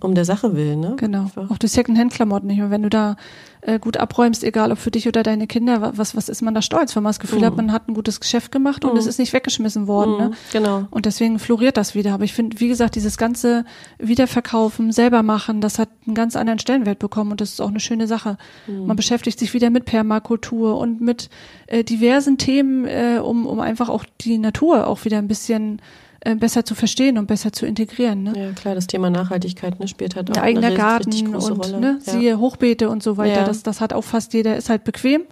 [0.00, 0.94] um der Sache willen, ne?
[0.96, 1.50] Genau, Einfach.
[1.50, 2.60] auch die Secondhand-Klamotten nicht.
[2.62, 3.16] Und wenn du da
[3.62, 6.54] äh, gut abräumst, egal ob für dich oder deine Kinder, wa- was, was ist man
[6.54, 9.06] da stolz, wenn man das Gefühl hat, man hat ein gutes Geschäft gemacht und es
[9.06, 10.16] ist nicht weggeschmissen worden.
[10.16, 10.30] Ne?
[10.52, 10.86] Genau.
[10.90, 12.14] Und deswegen floriert das wieder.
[12.14, 13.64] Aber ich finde, wie gesagt, dieses ganze
[13.98, 17.80] Wiederverkaufen, selber machen, das hat einen ganz anderen Stellenwert bekommen und das ist auch eine
[17.80, 18.38] schöne Sache.
[18.66, 21.28] Man beschäftigt sich wieder mit Permakultur und mit
[21.66, 25.80] äh, diversen Themen, äh, um, um einfach auch die Natur auch wieder ein bisschen
[26.20, 28.22] äh, besser zu verstehen und besser zu integrieren.
[28.22, 28.32] Ne?
[28.36, 31.64] Ja, klar, das Thema Nachhaltigkeit ne, spielt halt auch eigener eine Garten richtig große und
[31.64, 31.80] Rolle.
[31.80, 32.12] ne, ja.
[32.12, 33.40] siehe Hochbeete und so weiter.
[33.40, 33.44] Ja.
[33.44, 35.22] Das, das hat auch fast jeder, ist halt bequem.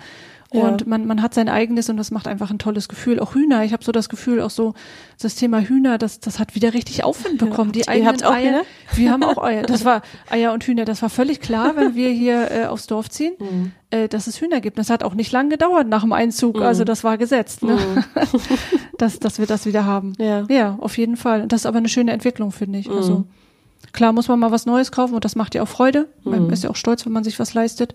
[0.50, 0.62] Ja.
[0.66, 3.20] Und man, man hat sein eigenes und das macht einfach ein tolles Gefühl.
[3.20, 4.72] Auch Hühner, ich habe so das Gefühl, auch so
[5.20, 7.72] das Thema Hühner, das, das hat wieder richtig Aufwind bekommen.
[7.72, 8.62] Die Ihr eigenen habt auch Eier, Hühner?
[8.94, 9.62] Wir haben auch Eier.
[9.64, 10.86] Das war Eier und Hühner.
[10.86, 13.72] Das war völlig klar, wenn wir hier äh, aufs Dorf ziehen, Mhm.
[13.90, 14.78] äh, dass es Hühner gibt.
[14.78, 16.62] Das hat auch nicht lang gedauert nach dem Einzug.
[16.62, 17.76] Also das war gesetzt, ne?
[18.98, 20.14] dass, dass wir das wieder haben.
[20.18, 20.24] Mhm.
[20.24, 20.46] Ja.
[20.48, 21.46] ja, auf jeden Fall.
[21.46, 22.88] Das ist aber eine schöne Entwicklung, finde ich.
[22.90, 23.26] Also
[23.92, 26.08] Klar muss man mal was Neues kaufen und das macht ja auch Freude.
[26.24, 27.94] Man ist ja auch stolz, wenn man sich was leistet.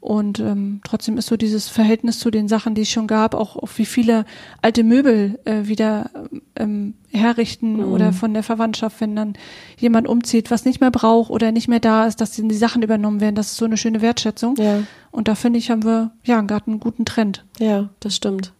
[0.00, 3.56] Und ähm, trotzdem ist so dieses Verhältnis zu den Sachen, die es schon gab, auch,
[3.56, 4.24] auch wie viele
[4.62, 6.10] alte Möbel äh, wieder
[6.56, 9.34] ähm, herrichten oder von der Verwandtschaft, wenn dann
[9.78, 12.82] jemand umzieht, was nicht mehr braucht oder nicht mehr da ist, dass die, die Sachen
[12.82, 13.34] übernommen werden.
[13.34, 14.56] Das ist so eine schöne Wertschätzung.
[14.56, 14.82] Ja.
[15.10, 17.44] Und da finde ich, haben wir ja gerade einen guten Trend.
[17.58, 18.52] Ja, das stimmt.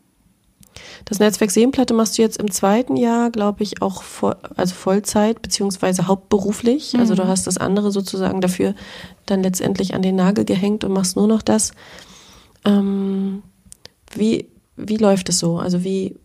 [1.05, 5.43] Das Netzwerk Seenplatte machst du jetzt im zweiten Jahr, glaube ich, auch voll, also Vollzeit
[5.43, 6.99] beziehungsweise hauptberuflich.
[6.99, 8.75] Also du hast das andere sozusagen dafür
[9.27, 11.73] dann letztendlich an den Nagel gehängt und machst nur noch das.
[12.65, 13.43] Ähm,
[14.15, 15.59] wie, wie läuft es so?
[15.59, 16.17] Also wie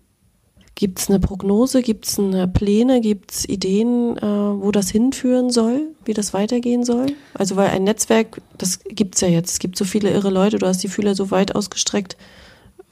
[0.76, 5.50] gibt es eine Prognose, gibt es eine Pläne, gibt es Ideen, äh, wo das hinführen
[5.50, 7.08] soll, wie das weitergehen soll?
[7.34, 9.52] Also weil ein Netzwerk, das gibt's ja jetzt.
[9.52, 12.16] Es gibt so viele irre Leute, du hast die Fühler so weit ausgestreckt.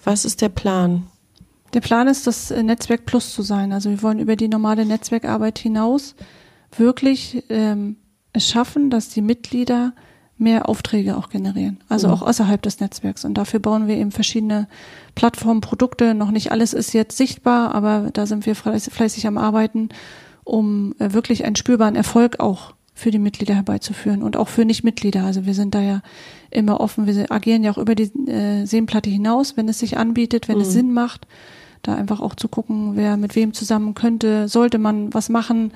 [0.04, 1.08] Was ist der Plan?
[1.74, 3.74] Der Plan ist, das äh, Netzwerk Plus zu sein.
[3.74, 6.15] Also wir wollen über die normale Netzwerkarbeit hinaus
[6.76, 7.97] wirklich ähm,
[8.34, 9.93] es schaffen, dass die Mitglieder
[10.38, 11.80] mehr Aufträge auch generieren.
[11.89, 13.26] Also auch außerhalb des Netzwerks.
[13.26, 14.68] Und dafür bauen wir eben verschiedene
[15.15, 16.13] Plattformen, Produkte.
[16.13, 19.89] Noch nicht alles ist jetzt sichtbar, aber da sind wir fleißig, fleißig am Arbeiten,
[20.43, 25.24] um äh, wirklich einen spürbaren Erfolg auch für die Mitglieder herbeizuführen und auch für Nichtmitglieder.
[25.24, 26.02] Also wir sind da ja
[26.50, 27.06] immer offen.
[27.06, 30.74] Wir agieren ja auch über die äh, Seenplatte hinaus, wenn es sich anbietet, wenn es
[30.74, 31.28] Sinn macht,
[31.84, 35.74] da einfach auch zu gucken, wer mit wem zusammen könnte, sollte man was machen.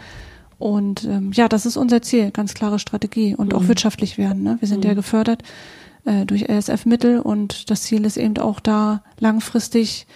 [0.58, 4.42] Und ähm, ja, das ist unser Ziel, ganz klare Strategie und auch wirtschaftlich werden.
[4.42, 4.58] Ne?
[4.60, 5.44] Wir sind ja gefördert
[6.06, 10.08] äh, durch RSF-Mittel und das Ziel ist eben auch da langfristig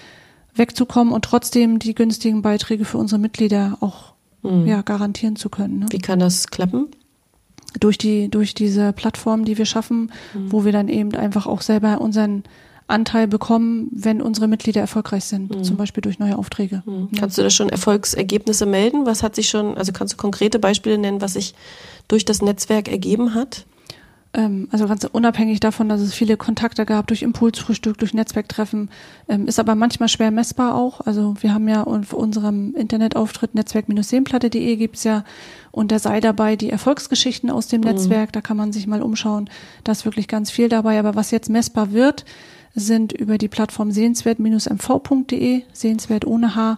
[0.56, 4.15] wegzukommen und trotzdem die günstigen Beiträge für unsere Mitglieder auch
[4.66, 5.80] ja, garantieren zu können.
[5.80, 5.86] Ne?
[5.90, 6.88] Wie kann das klappen?
[7.80, 10.52] durch die durch diese Plattform, die wir schaffen, mhm.
[10.52, 12.44] wo wir dann eben einfach auch selber unseren
[12.88, 15.64] Anteil bekommen, wenn unsere Mitglieder erfolgreich sind, mhm.
[15.64, 16.84] zum Beispiel durch neue Aufträge.
[16.86, 17.10] Mhm.
[17.18, 19.06] Kannst du da schon Erfolgsergebnisse melden?
[19.06, 21.56] Was hat sich schon, also kannst du konkrete Beispiele nennen, was sich
[22.08, 23.66] durch das Netzwerk ergeben hat?
[24.36, 28.90] Ähm, also ganz unabhängig davon, dass es viele Kontakte gab durch Impulsfrühstück, durch Netzwerktreffen,
[29.30, 31.02] ähm, ist aber manchmal schwer messbar auch.
[31.02, 35.24] Also wir haben ja auf unserem Internetauftritt netzwerk-seenplatte.de gibt's ja
[35.72, 37.88] und da sei dabei die Erfolgsgeschichten aus dem mhm.
[37.88, 39.50] Netzwerk, da kann man sich mal umschauen.
[39.86, 41.00] Da ist wirklich ganz viel dabei.
[41.00, 42.26] Aber was jetzt messbar wird,
[42.74, 46.78] sind über die Plattform sehenswert-mv.de, sehenswert ohne H,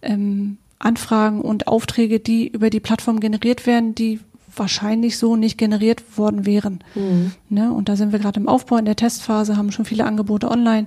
[0.00, 4.20] ähm, Anfragen und Aufträge, die über die Plattform generiert werden, die
[4.56, 6.82] wahrscheinlich so nicht generiert worden wären.
[6.94, 7.32] Mhm.
[7.48, 7.72] Ne?
[7.72, 10.86] Und da sind wir gerade im Aufbau, in der Testphase, haben schon viele Angebote online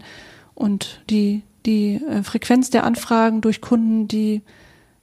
[0.53, 4.41] und die, die äh, Frequenz der Anfragen durch Kunden, die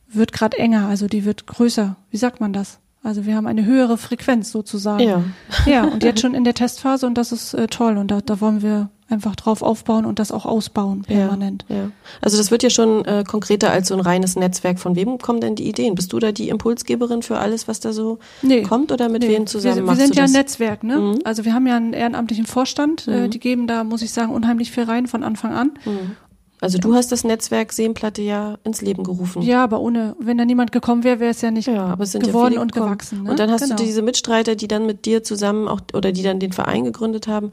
[0.08, 1.96] wird gerade enger, also die wird größer.
[2.10, 2.78] Wie sagt man das?
[3.02, 5.02] Also wir haben eine höhere Frequenz sozusagen.
[5.02, 5.24] Ja.
[5.66, 8.40] Ja, und jetzt schon in der Testphase und das ist äh, toll und da, da
[8.40, 11.64] wollen wir einfach drauf aufbauen und das auch ausbauen permanent.
[11.68, 11.90] Ja, ja.
[12.20, 14.78] Also das wird ja schon äh, konkreter als so ein reines Netzwerk.
[14.78, 15.94] Von wem kommen denn die Ideen?
[15.94, 19.28] Bist du da die Impulsgeberin für alles, was da so nee, kommt oder mit nee.
[19.28, 20.98] wem zusammen wir, machst Wir sind ja ein Netzwerk, ne?
[20.98, 21.18] Mhm.
[21.24, 23.24] Also wir haben ja einen ehrenamtlichen Vorstand, äh, mhm.
[23.24, 25.72] äh, die geben da, muss ich sagen, unheimlich viel rein von Anfang an.
[25.84, 26.16] Mhm.
[26.64, 29.42] Also du hast das Netzwerk Seenplatte ja ins Leben gerufen.
[29.42, 32.60] Ja, aber ohne, wenn da niemand gekommen wäre, wäre es ja nicht ja, geworden ja
[32.62, 33.24] und gewachsen.
[33.24, 33.30] Ne?
[33.30, 33.76] Und dann hast genau.
[33.76, 37.28] du diese Mitstreiter, die dann mit dir zusammen auch oder die dann den Verein gegründet
[37.28, 37.50] haben,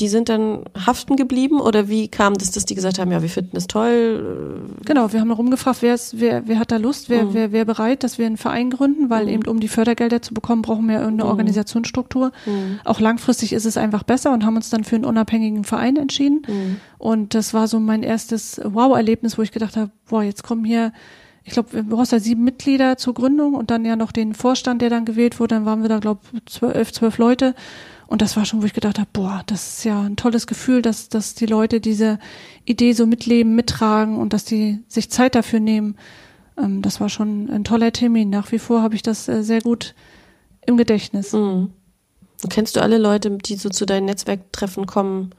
[0.00, 3.28] die sind dann haften geblieben oder wie kam das, dass die gesagt haben, ja, wir
[3.28, 4.64] finden das toll?
[4.86, 7.34] Genau, wir haben rumgefragt, wer, ist, wer, wer hat da Lust, wer, mhm.
[7.34, 9.32] wer, wer bereit, dass wir einen Verein gründen, weil mhm.
[9.32, 11.30] eben um die Fördergelder zu bekommen, brauchen wir irgendeine mhm.
[11.30, 12.32] Organisationsstruktur.
[12.46, 12.80] Mhm.
[12.84, 16.42] Auch langfristig ist es einfach besser und haben uns dann für einen unabhängigen Verein entschieden.
[16.48, 16.76] Mhm.
[16.98, 20.92] Und das war so mein erstes Wow-Erlebnis, wo ich gedacht habe, boah, jetzt kommen hier
[21.44, 24.82] ich glaube, du brauchst ja sieben Mitglieder zur Gründung und dann ja noch den Vorstand,
[24.82, 25.54] der dann gewählt wurde.
[25.54, 27.54] Dann waren wir da, glaube ich, zwölf, zwölf Leute.
[28.06, 30.82] Und das war schon, wo ich gedacht habe, boah, das ist ja ein tolles Gefühl,
[30.82, 32.18] dass, dass die Leute diese
[32.64, 35.96] Idee so mitleben, mittragen und dass die sich Zeit dafür nehmen.
[36.58, 38.28] Ähm, das war schon ein toller Termin.
[38.28, 39.94] Nach wie vor habe ich das äh, sehr gut
[40.66, 41.32] im Gedächtnis.
[41.32, 41.70] Mhm.
[42.48, 45.30] Kennst du alle Leute, die so zu deinen Netzwerktreffen kommen?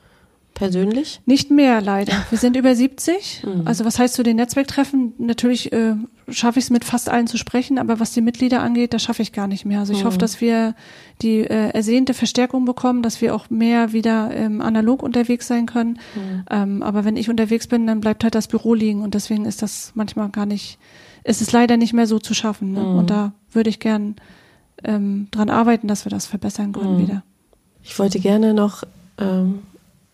[0.61, 1.21] Persönlich?
[1.25, 2.13] Nicht mehr, leider.
[2.29, 3.41] Wir sind über 70.
[3.51, 3.65] Mhm.
[3.65, 5.13] Also was heißt zu den Netzwerktreffen?
[5.17, 5.95] Natürlich äh,
[6.29, 9.23] schaffe ich es mit fast allen zu sprechen, aber was die Mitglieder angeht, das schaffe
[9.23, 9.79] ich gar nicht mehr.
[9.79, 10.07] Also ich mhm.
[10.07, 10.75] hoffe, dass wir
[11.23, 15.99] die äh, ersehnte Verstärkung bekommen, dass wir auch mehr wieder ähm, analog unterwegs sein können.
[16.15, 16.43] Mhm.
[16.51, 19.63] Ähm, aber wenn ich unterwegs bin, dann bleibt halt das Büro liegen und deswegen ist
[19.63, 20.77] das manchmal gar nicht,
[21.23, 22.73] ist es leider nicht mehr so zu schaffen.
[22.73, 22.81] Ne?
[22.81, 22.95] Mhm.
[22.97, 24.17] Und da würde ich gern
[24.83, 27.01] ähm, dran arbeiten, dass wir das verbessern können mhm.
[27.01, 27.23] wieder.
[27.81, 28.83] Ich wollte gerne noch
[29.17, 29.61] ähm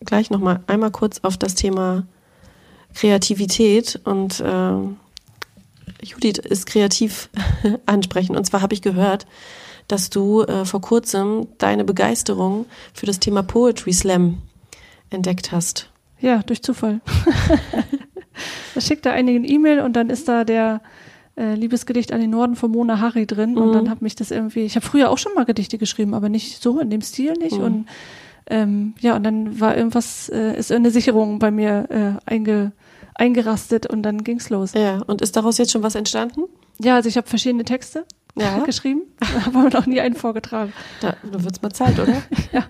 [0.04, 2.06] gleich noch mal einmal kurz auf das Thema
[2.94, 4.72] Kreativität und äh,
[6.02, 7.28] Judith ist kreativ
[7.86, 8.36] ansprechen.
[8.36, 9.26] Und zwar habe ich gehört,
[9.88, 14.38] dass du äh, vor kurzem deine Begeisterung für das Thema Poetry Slam
[15.10, 15.90] entdeckt hast.
[16.20, 17.00] Ja, durch Zufall.
[18.74, 20.82] da schickt er einigen E-Mail und dann ist da der
[21.36, 23.58] äh, Liebesgedicht an den Norden von Mona Harry drin mhm.
[23.58, 26.28] und dann hat mich das irgendwie, ich habe früher auch schon mal Gedichte geschrieben, aber
[26.28, 27.64] nicht so in dem Stil nicht mhm.
[27.64, 27.88] und
[28.50, 32.72] ähm, ja, und dann war irgendwas, äh, ist eine Sicherung bei mir äh, einge,
[33.14, 34.72] eingerastet und dann ging's los.
[34.74, 36.42] Ja, und ist daraus jetzt schon was entstanden?
[36.78, 38.04] Ja, also ich habe verschiedene Texte
[38.36, 38.58] ja.
[38.64, 39.02] geschrieben,
[39.46, 40.72] aber noch nie einen vorgetragen.
[41.00, 42.22] Da, da wird's mal Zeit, oder?
[42.52, 42.64] ja,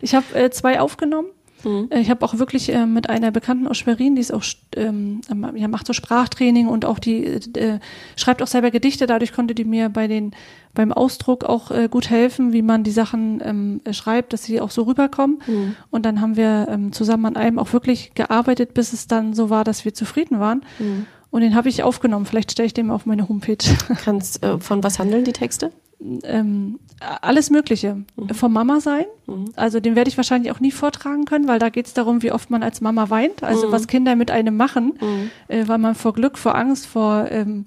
[0.00, 1.28] ich habe äh, zwei aufgenommen
[1.64, 1.88] Mhm.
[1.90, 4.44] Ich habe auch wirklich äh, mit einer Bekannten aus Schwerin, die ist auch
[4.76, 5.20] ähm,
[5.54, 7.78] ja, macht so Sprachtraining und auch die äh,
[8.16, 9.06] schreibt auch selber Gedichte.
[9.06, 10.32] Dadurch konnte die mir bei den
[10.74, 14.70] beim Ausdruck auch äh, gut helfen, wie man die Sachen ähm, schreibt, dass sie auch
[14.70, 15.40] so rüberkommen.
[15.46, 15.76] Mhm.
[15.90, 19.50] Und dann haben wir ähm, zusammen an einem auch wirklich gearbeitet, bis es dann so
[19.50, 20.62] war, dass wir zufrieden waren.
[20.78, 21.06] Mhm.
[21.30, 22.26] Und den habe ich aufgenommen.
[22.26, 23.56] Vielleicht stelle ich den auf meine Homepage.
[24.04, 25.72] Kannst, äh, von was handeln die Texte?
[26.00, 26.78] Ähm,
[27.20, 27.96] alles Mögliche.
[28.16, 28.28] Mhm.
[28.34, 29.04] Vom Mama sein.
[29.26, 29.46] Mhm.
[29.56, 32.32] Also den werde ich wahrscheinlich auch nie vortragen können, weil da geht es darum, wie
[32.32, 33.42] oft man als Mama weint.
[33.42, 33.72] Also mhm.
[33.72, 35.30] was Kinder mit einem machen, mhm.
[35.48, 37.64] äh, weil man vor Glück, vor Angst, vor ähm,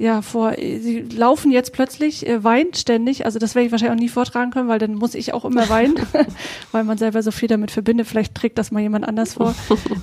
[0.00, 3.24] ja, vor, sie laufen jetzt plötzlich, äh, weint ständig.
[3.24, 5.68] Also das werde ich wahrscheinlich auch nie vortragen können, weil dann muss ich auch immer
[5.68, 5.96] weinen,
[6.72, 8.06] weil man selber so viel damit verbindet.
[8.06, 9.56] Vielleicht trägt das mal jemand anders vor.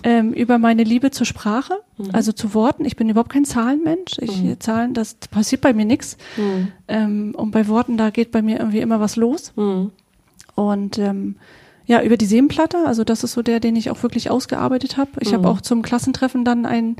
[0.03, 2.09] ähm, über meine Liebe zur Sprache, mhm.
[2.11, 2.83] also zu Worten.
[2.83, 4.17] Ich bin überhaupt kein Zahlenmensch.
[4.19, 4.59] Ich mhm.
[4.59, 6.17] Zahlen, das passiert bei mir nichts.
[6.35, 6.73] Mhm.
[6.89, 9.53] Ähm, und bei Worten, da geht bei mir irgendwie immer was los.
[9.55, 9.91] Mhm.
[10.55, 11.35] Und ähm,
[11.85, 15.11] ja, über die Seenplatte, also das ist so der, den ich auch wirklich ausgearbeitet habe.
[15.21, 15.49] Ich habe mhm.
[15.49, 16.97] auch zum Klassentreffen dann ein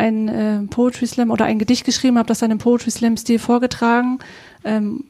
[0.00, 3.38] ein äh, Poetry Slam oder ein Gedicht geschrieben, habe das dann im Poetry Slam Stil
[3.38, 4.18] vorgetragen.
[4.64, 5.04] Ähm,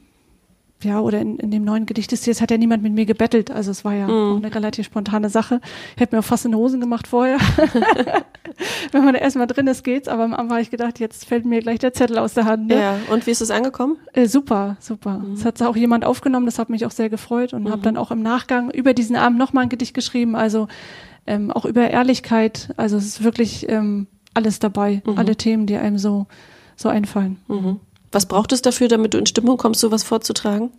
[0.83, 3.51] ja, oder in, in dem neuen Gedicht ist jetzt hat ja niemand mit mir gebettelt.
[3.51, 5.61] Also es war ja auch eine relativ spontane Sache.
[5.95, 7.37] Ich hätte mir auch fast in die Hosen gemacht vorher.
[8.93, 10.09] Wenn man da erstmal drin ist, geht's.
[10.09, 12.69] Aber am Anfang habe ich gedacht, jetzt fällt mir gleich der Zettel aus der Hand.
[12.69, 12.81] Ne?
[12.81, 13.99] Ja, und wie ist es angekommen?
[14.15, 15.23] Äh, super, super.
[15.35, 18.11] Es hat auch jemand aufgenommen, das hat mich auch sehr gefreut und habe dann auch
[18.11, 20.35] im Nachgang über diesen Abend nochmal ein Gedicht geschrieben.
[20.35, 20.67] Also
[21.27, 22.71] ähm, auch über Ehrlichkeit.
[22.79, 26.27] Also es ist wirklich ähm, alles dabei, alle Themen, die einem so,
[26.77, 27.39] so einfallen.
[27.49, 27.81] Mhm.
[28.13, 30.71] Was braucht es dafür, damit du in Stimmung kommst, sowas vorzutragen?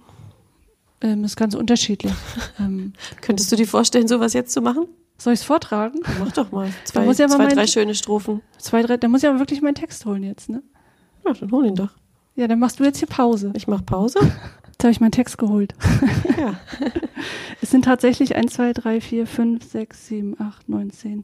[1.01, 2.13] Ähm, ist ganz unterschiedlich.
[2.59, 4.87] ähm, Könntest du dir vorstellen, sowas jetzt zu machen?
[5.21, 5.99] soll ich es vortragen?
[6.19, 8.41] Mach doch mal zwei, ja aber zwei drei schöne Strophen.
[8.57, 10.63] Zwei, drei, da muss ich aber wirklich meinen Text holen jetzt, ne?
[11.25, 11.91] Ja, dann hol ihn doch.
[12.35, 13.51] Ja, dann machst du jetzt hier Pause.
[13.55, 14.19] Ich mach Pause.
[14.71, 15.75] Jetzt habe ich meinen Text geholt.
[16.39, 16.59] Ja.
[17.61, 21.23] Es sind tatsächlich 1, 2, 3, 4, 5, 6, 7, 8, 9, 10,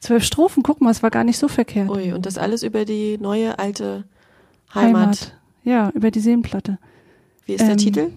[0.00, 0.62] 12 Strophen.
[0.62, 1.90] Guck mal, es war gar nicht so verkehrt.
[1.90, 4.04] Ui, und das alles über die neue alte
[4.74, 5.34] Heimat.
[5.64, 6.78] Ja, über die Seenplatte.
[7.46, 8.10] Wie ist der Ähm, Titel?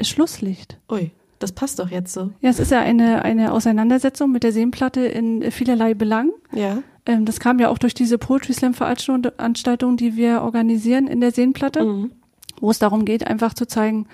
[0.00, 0.78] Schlusslicht.
[0.90, 2.30] Ui, das passt doch jetzt so.
[2.40, 6.32] Ja, es ist ja eine, eine Auseinandersetzung mit der Seenplatte in vielerlei Belangen.
[6.52, 6.82] Ja.
[7.06, 11.32] Ähm, das kam ja auch durch diese Poetry Slam Veranstaltung, die wir organisieren in der
[11.32, 12.12] Seenplatte, Mhm.
[12.60, 14.06] wo es darum geht, einfach zu zeigen,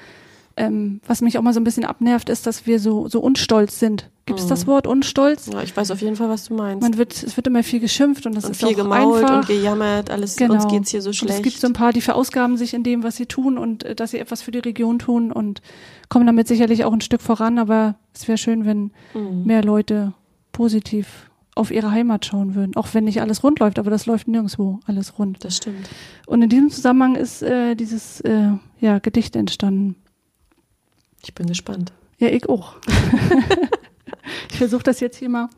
[0.57, 3.78] ähm, was mich auch mal so ein bisschen abnervt, ist, dass wir so, so unstolz
[3.78, 4.11] sind.
[4.29, 4.51] Gibt es Mhm.
[4.51, 5.47] das Wort unstolz?
[5.53, 5.62] ja.
[5.62, 6.83] Ich weiß auf jeden Fall, was du meinst.
[6.83, 9.39] Man wird, es wird immer viel geschimpft und das und ist viel auch gemault einfach.
[9.39, 10.55] und gejammert, alles, Genau.
[10.55, 11.35] uns geht's hier so Und schlecht.
[11.39, 13.95] es gibt so ein paar, die verausgaben sich in dem, was sie tun und äh,
[13.97, 15.62] dass sie etwas für die Region tun und
[16.09, 19.45] kommen damit sicherlich auch ein Stück voran, aber es wäre schön, wenn Mhm.
[19.45, 20.12] mehr Leute
[20.53, 22.76] positiv auf ihre Heimat schauen würden.
[22.76, 25.43] Auch wenn nicht alles rund läuft, aber das läuft nirgendwo alles rund.
[25.45, 25.89] Das stimmt.
[26.26, 28.51] Und in diesem Zusammenhang ist äh, dieses äh,
[28.81, 29.97] ja, Gedicht entstanden.
[31.24, 31.93] Ich bin gespannt.
[32.18, 32.74] Ja, ich auch.
[34.59, 35.50] ich versuche das jetzt hier mal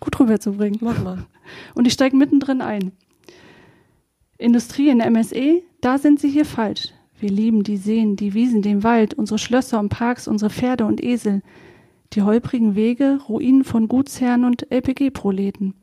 [0.00, 0.78] gut rüberzubringen.
[0.80, 1.26] Mach mal.
[1.74, 2.92] Und ich steige mittendrin ein.
[4.38, 6.88] Industrie in MSE, da sind sie hier falsch.
[7.20, 11.04] Wir lieben die Seen, die Wiesen, den Wald, unsere Schlösser und Parks, unsere Pferde und
[11.04, 11.42] Esel,
[12.14, 15.74] die holprigen Wege, Ruinen von Gutsherren und LPG-Proleten.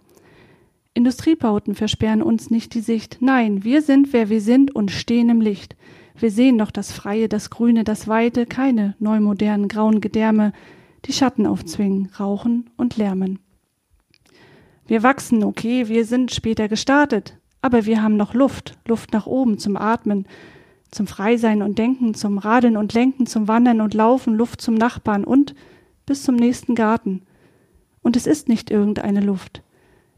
[0.96, 3.18] Industriebauten versperren uns nicht die Sicht.
[3.20, 5.76] Nein, wir sind, wer wir sind und stehen im Licht.
[6.18, 10.54] Wir sehen noch das Freie, das Grüne, das Weite, keine neumodernen grauen Gedärme,
[11.06, 13.40] die Schatten aufzwingen, rauchen und lärmen.
[14.86, 19.58] Wir wachsen, okay, wir sind später gestartet, aber wir haben noch Luft, Luft nach oben
[19.58, 20.28] zum Atmen,
[20.92, 25.24] zum Freisein und Denken, zum Radeln und Lenken, zum Wandern und Laufen, Luft zum Nachbarn
[25.24, 25.56] und
[26.06, 27.24] bis zum nächsten Garten.
[28.02, 29.64] Und es ist nicht irgendeine Luft.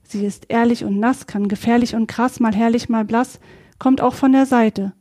[0.04, 3.40] Sie ist ehrlich und nass, kann gefährlich und krass, mal herrlich, mal blass,
[3.80, 4.94] kommt auch von der Seite.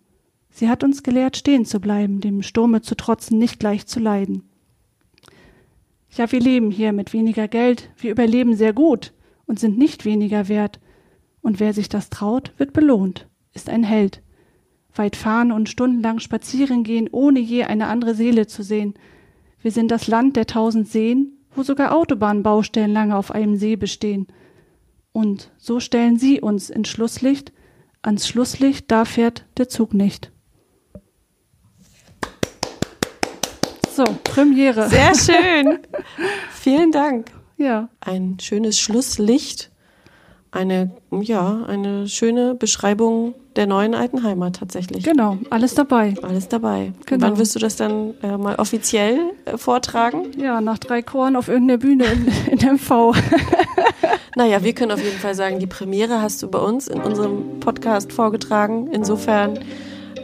[0.51, 4.49] Sie hat uns gelehrt, stehen zu bleiben, dem Sturme zu trotzen, nicht gleich zu leiden.
[6.16, 9.12] Ja, wir leben hier mit weniger Geld, wir überleben sehr gut
[9.46, 10.78] und sind nicht weniger wert.
[11.40, 14.22] Und wer sich das traut, wird belohnt, ist ein Held.
[14.94, 18.94] Weit fahren und stundenlang spazieren gehen, ohne je eine andere Seele zu sehen.
[19.60, 24.28] Wir sind das Land der tausend Seen, wo sogar Autobahnbaustellen lange auf einem See bestehen.
[25.10, 27.52] Und so stellen sie uns ins Schlusslicht,
[28.02, 30.30] ans Schlusslicht, da fährt der Zug nicht.
[33.95, 34.88] So, Premiere.
[34.88, 35.78] Sehr schön.
[36.53, 37.26] Vielen Dank.
[37.57, 39.70] Ja, Ein schönes Schlusslicht.
[40.51, 45.05] Eine, ja, eine schöne Beschreibung der neuen alten Heimat tatsächlich.
[45.05, 46.14] genau, alles dabei.
[46.22, 46.92] Alles dabei.
[46.97, 47.26] Und Genau.
[47.26, 50.30] wann wirst du das dann äh, mal offiziell äh, vortragen?
[50.36, 52.05] Ja, nach drei Choren auf irgendeiner Bühne
[52.51, 53.14] in, in MV.
[54.36, 57.61] Naja, wir können auf jeden Fall sagen, die Premiere hast du bei uns in unserem
[57.61, 58.88] Podcast vorgetragen.
[58.90, 59.61] Insofern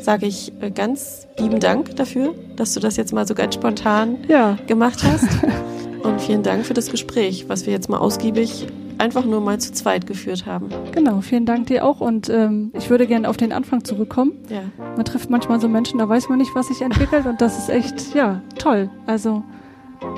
[0.01, 4.19] sage ich äh, ganz lieben Dank dafür, dass du das jetzt mal so ganz spontan
[4.29, 5.29] Ja, gemacht hast.
[6.03, 9.73] Und vielen Dank für das Gespräch, was wir jetzt mal ausgiebig einfach nur mal zu
[9.73, 10.69] zweit geführt haben.
[10.93, 11.21] genau.
[11.21, 12.01] Vielen Dank dir auch.
[12.01, 14.33] Und ähm, ich würde gerne auf den Anfang zurückkommen.
[14.49, 14.61] Ja,
[14.97, 17.27] Man trifft manchmal so Menschen, da weiß man nicht, was sich entwickelt.
[17.27, 18.91] Und das ist echt, ja, toll.
[19.07, 19.43] Also,